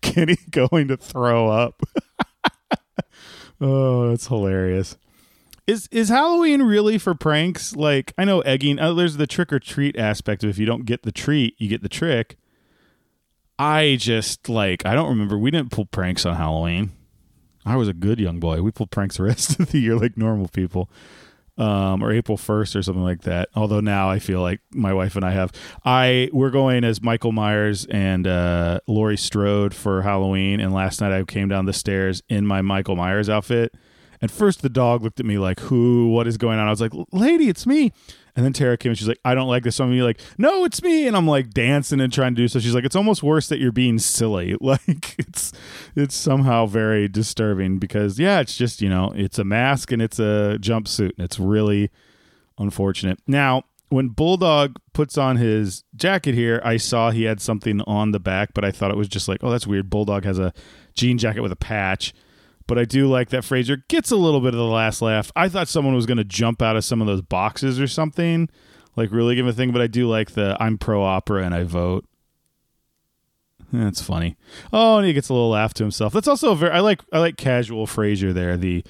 Kenny 0.00 0.36
going 0.50 0.88
to 0.88 0.96
throw 0.96 1.48
up. 1.48 1.82
oh, 3.60 4.10
that's 4.10 4.28
hilarious. 4.28 4.96
Is 5.66 5.88
is 5.90 6.10
Halloween 6.10 6.62
really 6.62 6.96
for 6.96 7.14
pranks? 7.16 7.74
Like 7.74 8.12
I 8.16 8.24
know 8.24 8.40
egging. 8.42 8.78
Oh, 8.78 8.94
there's 8.94 9.16
the 9.16 9.26
trick 9.26 9.52
or 9.52 9.58
treat 9.58 9.98
aspect 9.98 10.44
of 10.44 10.50
if 10.50 10.58
you 10.58 10.66
don't 10.66 10.86
get 10.86 11.02
the 11.02 11.10
treat, 11.10 11.56
you 11.58 11.68
get 11.68 11.82
the 11.82 11.88
trick. 11.88 12.36
I 13.58 13.96
just 13.98 14.48
like 14.48 14.86
I 14.86 14.94
don't 14.94 15.08
remember. 15.08 15.36
We 15.36 15.50
didn't 15.50 15.72
pull 15.72 15.86
pranks 15.86 16.24
on 16.24 16.36
Halloween. 16.36 16.92
I 17.66 17.76
was 17.76 17.88
a 17.88 17.92
good 17.92 18.20
young 18.20 18.40
boy. 18.40 18.62
We 18.62 18.70
pulled 18.70 18.90
pranks 18.90 19.16
the 19.16 19.24
rest 19.24 19.58
of 19.60 19.72
the 19.72 19.78
year 19.78 19.96
like 19.96 20.16
normal 20.16 20.48
people 20.48 20.88
um, 21.58 22.02
or 22.02 22.12
April 22.12 22.36
1st 22.36 22.76
or 22.76 22.82
something 22.82 23.02
like 23.02 23.22
that. 23.22 23.48
Although 23.54 23.80
now 23.80 24.08
I 24.08 24.18
feel 24.18 24.40
like 24.40 24.60
my 24.72 24.92
wife 24.92 25.16
and 25.16 25.24
I 25.24 25.32
have. 25.32 25.52
I 25.84 26.28
we're 26.32 26.50
going 26.50 26.84
as 26.84 27.02
Michael 27.02 27.32
Myers 27.32 27.86
and 27.86 28.26
uh, 28.26 28.80
Laurie 28.86 29.16
Strode 29.16 29.74
for 29.74 30.02
Halloween, 30.02 30.60
and 30.60 30.72
last 30.72 31.00
night 31.00 31.12
I 31.12 31.22
came 31.24 31.48
down 31.48 31.66
the 31.66 31.72
stairs 31.72 32.22
in 32.28 32.46
my 32.46 32.62
Michael 32.62 32.96
Myers 32.96 33.28
outfit. 33.28 33.74
And 34.20 34.30
first 34.30 34.62
the 34.62 34.68
dog 34.68 35.02
looked 35.02 35.20
at 35.20 35.26
me 35.26 35.38
like, 35.38 35.60
"Who? 35.60 36.08
What 36.08 36.26
is 36.26 36.36
going 36.36 36.58
on?" 36.58 36.66
I 36.66 36.70
was 36.70 36.80
like, 36.80 36.92
"Lady, 37.12 37.48
it's 37.48 37.66
me." 37.66 37.92
And 38.36 38.44
then 38.44 38.52
Tara 38.52 38.76
came 38.76 38.90
and 38.90 38.98
she's 38.98 39.08
like, 39.08 39.20
I 39.24 39.34
don't 39.34 39.48
like 39.48 39.62
this. 39.62 39.76
So 39.76 39.84
I'm 39.84 39.98
like, 39.98 40.20
no, 40.36 40.66
it's 40.66 40.82
me. 40.82 41.06
And 41.06 41.16
I'm 41.16 41.26
like 41.26 41.50
dancing 41.50 42.00
and 42.00 42.12
trying 42.12 42.34
to 42.34 42.42
do 42.42 42.48
so. 42.48 42.60
She's 42.60 42.74
like, 42.74 42.84
it's 42.84 42.94
almost 42.94 43.22
worse 43.22 43.48
that 43.48 43.58
you're 43.58 43.72
being 43.72 43.98
silly. 43.98 44.54
Like 44.66 45.14
it's 45.16 45.52
it's 45.94 46.14
somehow 46.14 46.66
very 46.66 47.06
disturbing 47.06 47.78
because 47.78 48.18
yeah, 48.18 48.40
it's 48.40 48.56
just, 48.56 48.82
you 48.82 48.88
know, 48.88 49.12
it's 49.14 49.38
a 49.38 49.44
mask 49.44 49.92
and 49.92 50.02
it's 50.02 50.18
a 50.18 50.58
jumpsuit. 50.60 51.12
And 51.16 51.24
it's 51.24 51.38
really 51.38 51.90
unfortunate. 52.58 53.20
Now, 53.28 53.62
when 53.90 54.08
Bulldog 54.08 54.76
puts 54.92 55.16
on 55.16 55.36
his 55.36 55.84
jacket 55.94 56.34
here, 56.34 56.60
I 56.64 56.78
saw 56.78 57.10
he 57.10 57.22
had 57.22 57.40
something 57.40 57.80
on 57.82 58.10
the 58.10 58.18
back, 58.18 58.54
but 58.54 58.64
I 58.64 58.72
thought 58.72 58.90
it 58.90 58.96
was 58.96 59.08
just 59.08 59.28
like, 59.28 59.44
oh, 59.44 59.50
that's 59.50 59.68
weird. 59.68 59.88
Bulldog 59.88 60.24
has 60.24 60.40
a 60.40 60.52
jean 60.94 61.16
jacket 61.16 61.42
with 61.42 61.52
a 61.52 61.56
patch 61.56 62.12
but 62.66 62.78
I 62.78 62.84
do 62.84 63.06
like 63.06 63.30
that 63.30 63.42
Frasier 63.42 63.86
gets 63.88 64.10
a 64.10 64.16
little 64.16 64.40
bit 64.40 64.54
of 64.54 64.58
the 64.58 64.64
last 64.64 65.02
laugh. 65.02 65.30
I 65.36 65.48
thought 65.48 65.68
someone 65.68 65.94
was 65.94 66.06
going 66.06 66.18
to 66.18 66.24
jump 66.24 66.62
out 66.62 66.76
of 66.76 66.84
some 66.84 67.00
of 67.00 67.06
those 67.06 67.22
boxes 67.22 67.80
or 67.80 67.86
something, 67.86 68.48
like 68.96 69.10
really 69.12 69.34
give 69.34 69.46
a 69.46 69.52
thing. 69.52 69.72
But 69.72 69.82
I 69.82 69.86
do 69.86 70.08
like 70.08 70.32
the 70.32 70.56
I'm 70.60 70.78
pro 70.78 71.02
opera 71.02 71.44
and 71.44 71.54
I 71.54 71.64
vote. 71.64 72.04
That's 73.72 74.00
funny. 74.00 74.36
Oh, 74.72 74.98
and 74.98 75.06
he 75.06 75.12
gets 75.12 75.28
a 75.28 75.34
little 75.34 75.50
laugh 75.50 75.74
to 75.74 75.84
himself. 75.84 76.12
That's 76.12 76.28
also 76.28 76.54
very. 76.54 76.72
I 76.72 76.80
like. 76.80 77.02
I 77.12 77.18
like 77.18 77.36
casual 77.36 77.86
Frasier 77.86 78.32
there. 78.32 78.56
The 78.56 78.84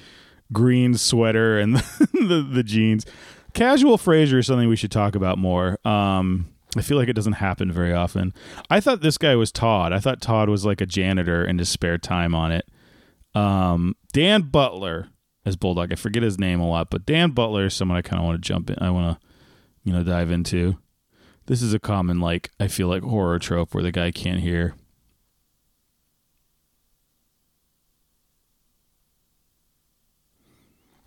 green 0.53 0.95
sweater 0.95 1.59
and 1.59 1.75
the, 1.77 2.07
the, 2.13 2.49
the 2.53 2.63
jeans. 2.63 3.05
Casual 3.53 3.97
Frasier 3.97 4.39
is 4.39 4.47
something 4.47 4.69
we 4.69 4.75
should 4.75 4.91
talk 4.91 5.15
about 5.15 5.37
more. 5.37 5.79
Um, 5.85 6.47
I 6.77 6.81
feel 6.81 6.97
like 6.97 7.09
it 7.09 7.15
doesn't 7.15 7.33
happen 7.33 7.71
very 7.71 7.93
often. 7.93 8.33
I 8.69 8.79
thought 8.79 9.01
this 9.01 9.17
guy 9.17 9.35
was 9.35 9.51
Todd. 9.51 9.93
I 9.93 9.99
thought 9.99 10.21
Todd 10.21 10.47
was 10.47 10.65
like 10.65 10.79
a 10.79 10.85
janitor 10.85 11.43
in 11.43 11.57
his 11.57 11.69
spare 11.69 11.97
time 11.97 12.35
on 12.35 12.51
it. 12.51 12.67
Um, 13.37 13.95
Dan 14.13 14.43
Butler 14.43 15.09
as 15.45 15.55
Bulldog. 15.55 15.91
I 15.91 15.95
forget 15.95 16.23
his 16.23 16.39
name 16.39 16.59
a 16.59 16.67
lot, 16.67 16.89
but 16.89 17.05
Dan 17.05 17.31
Butler 17.31 17.65
is 17.65 17.73
someone 17.73 17.97
I 17.97 18.01
kind 18.01 18.19
of 18.19 18.25
want 18.25 18.41
to 18.41 18.47
jump 18.47 18.69
in. 18.69 18.77
I 18.81 18.89
want 18.89 19.19
to, 19.19 19.27
you 19.83 19.93
know, 19.93 20.03
dive 20.03 20.31
into. 20.31 20.77
This 21.45 21.61
is 21.61 21.73
a 21.73 21.79
common, 21.79 22.19
like, 22.19 22.51
I 22.59 22.67
feel 22.67 22.87
like 22.87 23.03
horror 23.03 23.39
trope 23.39 23.73
where 23.73 23.83
the 23.83 23.91
guy 23.91 24.11
can't 24.11 24.41
hear. 24.41 24.75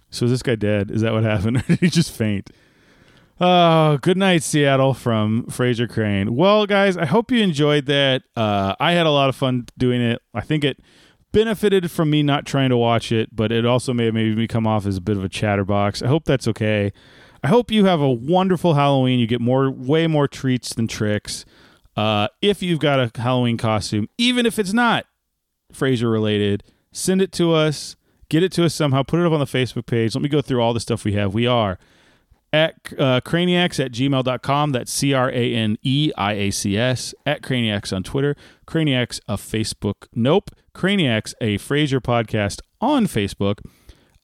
So 0.08 0.24
is 0.24 0.30
this 0.30 0.42
guy 0.42 0.54
dead? 0.54 0.90
Is 0.90 1.02
that 1.02 1.12
what 1.12 1.24
happened? 1.24 1.58
Or 1.58 1.62
did 1.62 1.80
he 1.80 1.88
just 1.88 2.12
faint? 2.12 2.50
Oh, 3.40 3.98
good 3.98 4.16
night, 4.18 4.42
Seattle 4.42 4.92
from 4.92 5.44
Frasier 5.44 5.88
Crane. 5.88 6.34
Well, 6.34 6.66
guys, 6.66 6.96
I 6.96 7.06
hope 7.06 7.30
you 7.30 7.42
enjoyed 7.42 7.86
that. 7.86 8.22
Uh, 8.36 8.74
I 8.78 8.92
had 8.92 9.06
a 9.06 9.10
lot 9.10 9.28
of 9.30 9.36
fun 9.36 9.66
doing 9.78 10.00
it. 10.00 10.20
I 10.34 10.42
think 10.42 10.62
it 10.64 10.80
benefited 11.32 11.90
from 11.90 12.10
me 12.10 12.22
not 12.22 12.46
trying 12.46 12.70
to 12.70 12.76
watch 12.76 13.12
it, 13.12 13.34
but 13.34 13.52
it 13.52 13.64
also 13.64 13.92
may 13.92 14.06
have 14.06 14.14
made 14.14 14.36
me 14.36 14.46
come 14.46 14.66
off 14.66 14.86
as 14.86 14.96
a 14.96 15.00
bit 15.00 15.16
of 15.16 15.24
a 15.24 15.28
chatterbox. 15.28 16.02
I 16.02 16.08
hope 16.08 16.24
that's 16.24 16.48
okay. 16.48 16.92
I 17.42 17.48
hope 17.48 17.70
you 17.70 17.86
have 17.86 18.00
a 18.00 18.10
wonderful 18.10 18.74
Halloween. 18.74 19.18
You 19.18 19.26
get 19.26 19.40
more, 19.40 19.70
way 19.70 20.06
more 20.06 20.28
treats 20.28 20.74
than 20.74 20.86
tricks. 20.86 21.44
Uh, 21.96 22.28
if 22.42 22.62
you've 22.62 22.78
got 22.78 23.00
a 23.00 23.20
Halloween 23.20 23.56
costume, 23.56 24.08
even 24.18 24.46
if 24.46 24.58
it's 24.58 24.72
not 24.72 25.06
Frasier 25.72 26.10
related, 26.10 26.62
send 26.92 27.22
it 27.22 27.32
to 27.32 27.52
us. 27.52 27.96
Get 28.28 28.42
it 28.42 28.52
to 28.52 28.64
us 28.64 28.74
somehow. 28.74 29.02
Put 29.02 29.20
it 29.20 29.26
up 29.26 29.32
on 29.32 29.40
the 29.40 29.44
Facebook 29.44 29.86
page. 29.86 30.14
Let 30.14 30.22
me 30.22 30.28
go 30.28 30.40
through 30.40 30.62
all 30.62 30.72
the 30.72 30.80
stuff 30.80 31.04
we 31.04 31.12
have. 31.14 31.34
We 31.34 31.46
are 31.46 31.78
at 32.52 32.74
uh, 32.98 33.20
craniacs 33.20 33.84
at 33.84 33.92
gmail.com. 33.92 34.72
That's 34.72 34.92
C 34.92 35.12
R 35.12 35.30
A 35.30 35.54
N 35.54 35.78
E 35.82 36.12
I 36.16 36.32
A 36.32 36.50
C 36.50 36.76
S. 36.76 37.14
At 37.24 37.42
craniacs 37.42 37.94
on 37.94 38.02
Twitter. 38.02 38.36
Craniacs 38.66 39.20
of 39.28 39.40
Facebook. 39.40 40.06
Nope. 40.14 40.50
Craniacs, 40.74 41.34
a 41.40 41.58
Frasier 41.58 42.00
podcast 42.00 42.60
on 42.80 43.06
Facebook. 43.06 43.58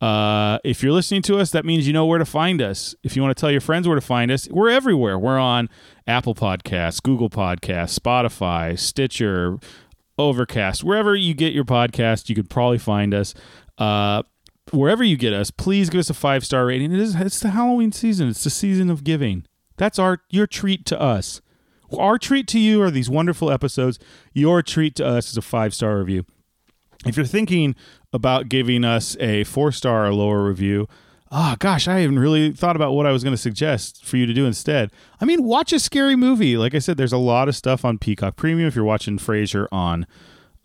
Uh, 0.00 0.58
if 0.62 0.82
you're 0.82 0.92
listening 0.92 1.22
to 1.22 1.38
us, 1.38 1.50
that 1.50 1.64
means 1.64 1.86
you 1.86 1.92
know 1.92 2.04
where 2.04 2.18
to 2.18 2.24
find 2.24 2.60
us. 2.60 2.94
If 3.02 3.16
you 3.16 3.22
want 3.22 3.36
to 3.36 3.40
tell 3.40 3.50
your 3.50 3.62
friends 3.62 3.88
where 3.88 3.94
to 3.94 4.00
find 4.00 4.30
us, 4.30 4.46
we're 4.50 4.68
everywhere. 4.68 5.18
We're 5.18 5.38
on 5.38 5.68
Apple 6.06 6.34
Podcasts, 6.34 7.02
Google 7.02 7.30
Podcasts, 7.30 7.98
Spotify, 7.98 8.78
Stitcher, 8.78 9.58
Overcast, 10.18 10.82
wherever 10.82 11.14
you 11.14 11.34
get 11.34 11.52
your 11.52 11.64
podcast, 11.64 12.28
you 12.28 12.34
could 12.34 12.48
probably 12.48 12.78
find 12.78 13.12
us. 13.12 13.34
Uh, 13.76 14.22
wherever 14.72 15.04
you 15.04 15.16
get 15.16 15.32
us, 15.32 15.50
please 15.50 15.90
give 15.90 15.98
us 15.98 16.10
a 16.10 16.14
five 16.14 16.44
star 16.44 16.66
rating. 16.66 16.92
It 16.92 17.00
is 17.00 17.14
it's 17.14 17.40
the 17.40 17.50
Halloween 17.50 17.92
season. 17.92 18.28
It's 18.28 18.44
the 18.44 18.50
season 18.50 18.90
of 18.90 19.04
giving. 19.04 19.44
That's 19.76 19.98
our 19.98 20.20
your 20.30 20.46
treat 20.46 20.84
to 20.86 21.00
us. 21.00 21.40
Our 21.96 22.18
treat 22.18 22.48
to 22.48 22.58
you 22.58 22.82
are 22.82 22.90
these 22.90 23.08
wonderful 23.08 23.50
episodes. 23.50 23.98
Your 24.32 24.62
treat 24.62 24.96
to 24.96 25.06
us 25.06 25.30
is 25.30 25.36
a 25.36 25.42
five 25.42 25.74
star 25.74 25.98
review. 25.98 26.26
If 27.06 27.16
you're 27.16 27.26
thinking 27.26 27.76
about 28.12 28.48
giving 28.48 28.84
us 28.84 29.16
a 29.20 29.44
four 29.44 29.70
star 29.72 30.06
or 30.06 30.14
lower 30.14 30.44
review, 30.44 30.88
oh 31.30 31.54
gosh, 31.58 31.86
I 31.86 32.00
haven't 32.00 32.18
really 32.18 32.52
thought 32.52 32.76
about 32.76 32.92
what 32.92 33.06
I 33.06 33.12
was 33.12 33.22
going 33.22 33.34
to 33.34 33.40
suggest 33.40 34.04
for 34.04 34.16
you 34.16 34.26
to 34.26 34.34
do 34.34 34.46
instead. 34.46 34.90
I 35.20 35.24
mean, 35.24 35.44
watch 35.44 35.72
a 35.72 35.78
scary 35.78 36.16
movie. 36.16 36.56
Like 36.56 36.74
I 36.74 36.78
said, 36.80 36.96
there's 36.96 37.12
a 37.12 37.18
lot 37.18 37.48
of 37.48 37.56
stuff 37.56 37.84
on 37.84 37.98
Peacock 37.98 38.36
Premium 38.36 38.66
if 38.66 38.74
you're 38.74 38.84
watching 38.84 39.18
Frasier 39.18 39.68
on 39.70 40.06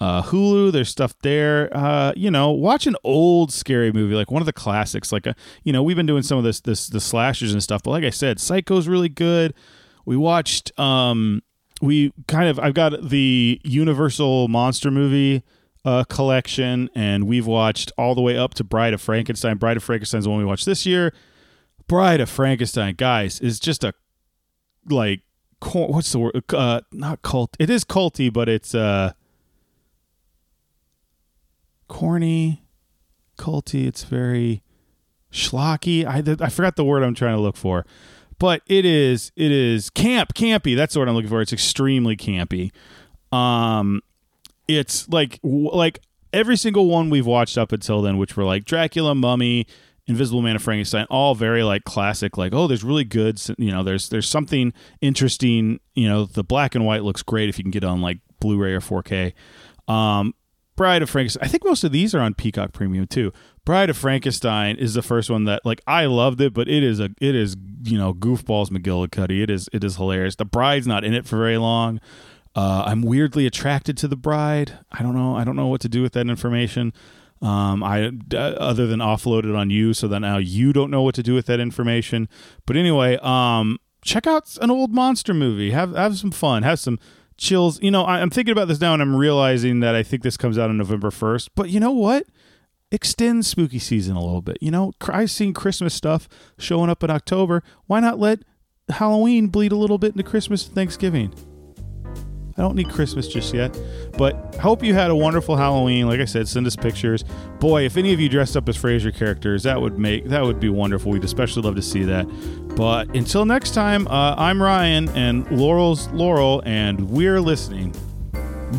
uh, 0.02 0.24
Hulu. 0.24 0.72
There's 0.72 0.90
stuff 0.90 1.14
there. 1.22 1.70
Uh, 1.72 2.12
you 2.16 2.32
know, 2.32 2.50
watch 2.50 2.88
an 2.88 2.96
old 3.04 3.54
scary 3.54 3.92
movie, 3.92 4.16
like 4.16 4.32
one 4.32 4.42
of 4.42 4.48
the 4.48 4.54
classics. 4.54 5.12
Like 5.12 5.28
a, 5.28 5.36
you 5.64 5.72
know, 5.72 5.84
we've 5.84 5.96
been 5.96 6.08
doing 6.08 6.24
some 6.24 6.40
of 6.40 6.44
this, 6.44 6.60
this, 6.60 6.88
the 6.88 7.00
slashers 7.00 7.54
and 7.54 7.62
stuff. 7.62 7.84
But 7.84 7.92
like 7.92 8.04
I 8.04 8.10
said, 8.10 8.40
Psycho's 8.40 8.88
really 8.88 9.10
good. 9.10 9.54
We 10.06 10.18
watched. 10.18 10.78
Um, 10.80 11.44
we 11.84 12.12
kind 12.28 12.50
of. 12.50 12.58
I've 12.60 12.74
got 12.74 13.10
the 13.10 13.62
Universal 13.64 14.48
monster 14.48 14.90
movie 14.90 15.44
uh, 15.86 16.04
collection, 16.06 16.90
and 16.96 17.28
we've 17.28 17.46
watched 17.46 17.92
all 17.96 18.16
the 18.16 18.22
way 18.22 18.36
up 18.36 18.56
to 18.56 18.64
Bride 18.64 18.96
of 18.96 19.02
Frankenstein. 19.02 19.58
Bride 19.58 19.78
of 19.78 19.84
Frankenstein 19.84 20.20
is 20.20 20.26
the 20.26 20.32
one 20.32 20.40
we 20.40 20.46
watched 20.46 20.66
this 20.66 20.84
year. 20.84 21.14
Bride 21.88 22.22
of 22.22 22.30
Frankenstein, 22.30 22.96
guys, 22.96 23.40
is 23.40 23.60
just 23.60 23.84
a 23.84 23.94
like 24.90 25.22
what's 25.74 26.12
the 26.12 26.18
word? 26.18 26.44
Uh, 26.52 26.82
not 26.92 27.22
cult. 27.22 27.56
It 27.60 27.70
is 27.70 27.86
culty, 27.86 28.34
but 28.34 28.50
it's 28.50 28.74
uh 28.74 29.14
corny, 31.92 32.64
culty. 33.38 33.86
It's 33.86 34.06
very 34.06 34.64
schlocky. 35.32 36.06
I 36.06 36.24
I 36.44 36.50
forgot 36.50 36.78
the 36.78 36.86
word 36.86 37.04
I'm 37.04 37.14
trying 37.14 37.36
to 37.36 37.42
look 37.42 37.58
for, 37.58 37.86
but 38.40 38.62
it 38.66 38.86
is 38.86 39.32
it 39.36 39.52
is 39.52 39.90
camp 39.90 40.34
campy. 40.34 40.76
That's 40.76 40.96
what 40.96 41.10
I'm 41.10 41.16
looking 41.16 41.30
for. 41.30 41.42
It's 41.42 41.52
extremely 41.54 42.16
campy. 42.16 42.72
Um, 43.34 44.02
it's 44.70 45.10
like 45.10 45.40
like 45.44 46.00
every 46.32 46.56
single 46.56 46.88
one 46.88 47.10
we've 47.10 47.26
watched 47.26 47.58
up 47.58 47.74
until 47.74 48.02
then, 48.02 48.18
which 48.18 48.38
were 48.38 48.46
like 48.46 48.64
Dracula, 48.64 49.14
Mummy, 49.14 49.68
Invisible 50.08 50.42
Man 50.42 50.56
of 50.56 50.64
Frankenstein, 50.64 51.06
all 51.10 51.36
very 51.36 51.62
like 51.64 51.84
classic. 51.84 52.38
Like, 52.38 52.54
oh, 52.54 52.68
there's 52.68 52.86
really 52.86 53.04
good. 53.04 53.42
You 53.58 53.72
know, 53.72 53.84
there's 53.84 54.08
there's 54.08 54.30
something 54.30 54.72
interesting. 55.02 55.82
You 55.94 56.08
know, 56.08 56.24
the 56.24 56.44
black 56.44 56.74
and 56.74 56.86
white 56.86 57.04
looks 57.04 57.22
great 57.22 57.50
if 57.50 57.58
you 57.58 57.66
can 57.66 57.72
get 57.72 57.84
on 57.84 58.02
like 58.02 58.20
Blu-ray 58.40 58.74
or 58.74 58.80
4K. 58.80 59.34
Um, 59.90 60.34
Bride 60.82 61.04
of 61.04 61.12
Frankenstein. 61.12 61.44
I 61.44 61.48
think 61.48 61.64
most 61.64 61.84
of 61.84 61.92
these 61.92 62.16
are 62.16 62.22
on 62.22 62.34
Peacock 62.34 62.74
Premium 62.74 63.06
too. 63.06 63.32
Bride 63.66 63.92
of 63.92 63.98
Frankenstein 63.98 64.78
is 64.78 64.96
the 64.96 65.04
first 65.04 65.30
one 65.30 65.44
that 65.44 65.64
like 65.64 65.80
I 65.86 66.08
loved 66.08 66.42
it, 66.42 66.56
but 66.56 66.68
it 66.68 66.82
is 66.82 67.00
a 67.00 67.12
it 67.22 67.36
is 67.36 67.56
you 67.84 68.00
know 68.00 68.16
goofballs 68.16 68.70
McGillicuddy. 68.70 69.44
It 69.44 69.52
is 69.52 69.70
it 69.72 69.84
is 69.84 69.98
hilarious. 69.98 70.38
The 70.38 70.46
bride's 70.46 70.88
not 70.88 71.04
in 71.04 71.14
it 71.14 71.28
for 71.28 71.38
very 71.38 71.60
long. 71.60 72.02
Uh, 72.56 72.82
I'm 72.88 73.04
weirdly 73.04 73.46
attracted 73.46 73.96
to 73.98 74.08
the 74.08 74.16
bride. 74.16 74.80
I 74.92 75.04
don't 75.04 75.14
know. 75.14 75.36
I 75.36 75.44
don't 75.44 75.56
know 75.56 75.68
what 75.68 75.82
to 75.82 75.88
do 75.88 76.02
with 76.02 76.14
that 76.14 76.28
information. 76.28 76.94
Um, 77.44 77.84
I 77.84 78.12
other 78.36 78.88
than 78.88 79.02
offload 79.02 79.44
it 79.44 79.56
on 79.56 79.70
you, 79.70 79.94
so 79.94 80.08
that 80.08 80.22
now 80.22 80.38
you 80.40 80.74
don't 80.74 80.90
know 80.90 81.04
what 81.04 81.14
to 81.14 81.22
do 81.22 81.36
with 81.36 81.46
that 81.46 81.60
information. 81.60 82.28
But 82.66 82.76
anyway, 82.76 83.20
um, 83.22 83.78
check 84.04 84.26
out 84.26 84.58
an 84.64 84.72
old 84.72 84.96
monster 84.96 85.36
movie. 85.36 85.70
Have 85.70 85.94
have 85.94 86.18
some 86.18 86.32
fun. 86.32 86.64
Have 86.64 86.80
some 86.80 86.98
chills. 87.42 87.82
You 87.82 87.92
know, 87.92 88.04
I, 88.04 88.22
I'm 88.22 88.30
thinking 88.30 88.54
about 88.54 88.68
this 88.68 88.80
now, 88.80 88.94
and 88.94 89.02
I'm 89.02 89.16
realizing 89.16 89.82
that 89.82 89.96
I 89.96 90.04
think 90.04 90.24
this 90.24 90.38
comes 90.38 90.58
out 90.58 90.70
on 90.70 90.78
November 90.78 91.12
first. 91.12 91.54
But 91.56 91.70
you 91.70 91.80
know 91.80 91.92
what? 91.92 92.26
Extend 92.92 93.46
spooky 93.46 93.80
season 93.80 94.16
a 94.16 94.24
little 94.24 94.42
bit. 94.42 94.58
You 94.62 94.72
know, 94.72 94.94
I've 95.10 95.32
seen 95.32 95.54
Christmas 95.54 95.94
stuff 95.94 96.30
showing 96.58 96.90
up 96.90 97.04
in 97.04 97.10
October. 97.10 97.64
Why 97.88 98.00
not 98.00 98.20
let 98.20 98.40
Halloween 98.90 99.48
bleed 99.48 99.72
a 99.72 99.78
little 99.78 99.98
bit 99.98 100.12
into 100.12 100.24
Christmas 100.24 100.66
and 100.66 100.76
Thanksgiving? 100.76 101.34
I 102.58 102.62
don't 102.62 102.76
need 102.76 102.90
Christmas 102.90 103.28
just 103.28 103.54
yet, 103.54 103.76
but 104.18 104.56
hope 104.56 104.84
you 104.84 104.94
had 104.94 105.10
a 105.10 105.16
wonderful 105.16 105.56
Halloween. 105.56 106.06
Like 106.08 106.20
I 106.20 106.26
said, 106.26 106.48
send 106.48 106.68
us 106.68 106.76
pictures. 106.76 107.24
Boy, 107.60 107.86
if 107.86 107.96
any 107.96 108.14
of 108.14 108.20
you 108.20 108.28
dressed 108.28 108.58
up 108.58 108.68
as 108.68 108.78
Frasier 108.78 109.16
characters, 109.16 109.64
that 109.64 109.82
would 109.82 109.98
make 109.98 110.26
that 110.26 110.44
would 110.44 110.60
be 110.60 110.70
wonderful. 110.70 111.12
We'd 111.12 111.24
especially 111.24 111.64
love 111.64 111.76
to 111.76 111.82
see 111.82 112.04
that. 112.04 112.28
But 112.76 113.16
until 113.16 113.46
next 113.46 113.74
time, 113.74 114.08
uh, 114.08 114.36
I'm 114.38 114.62
Ryan 114.62 115.10
and 115.10 115.50
Laurel's 115.52 116.08
Laurel, 116.10 116.64
and 116.66 117.10
we're 117.10 117.42
listening. 117.42 117.94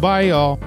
Bye, 0.01 0.23
y'all. 0.23 0.59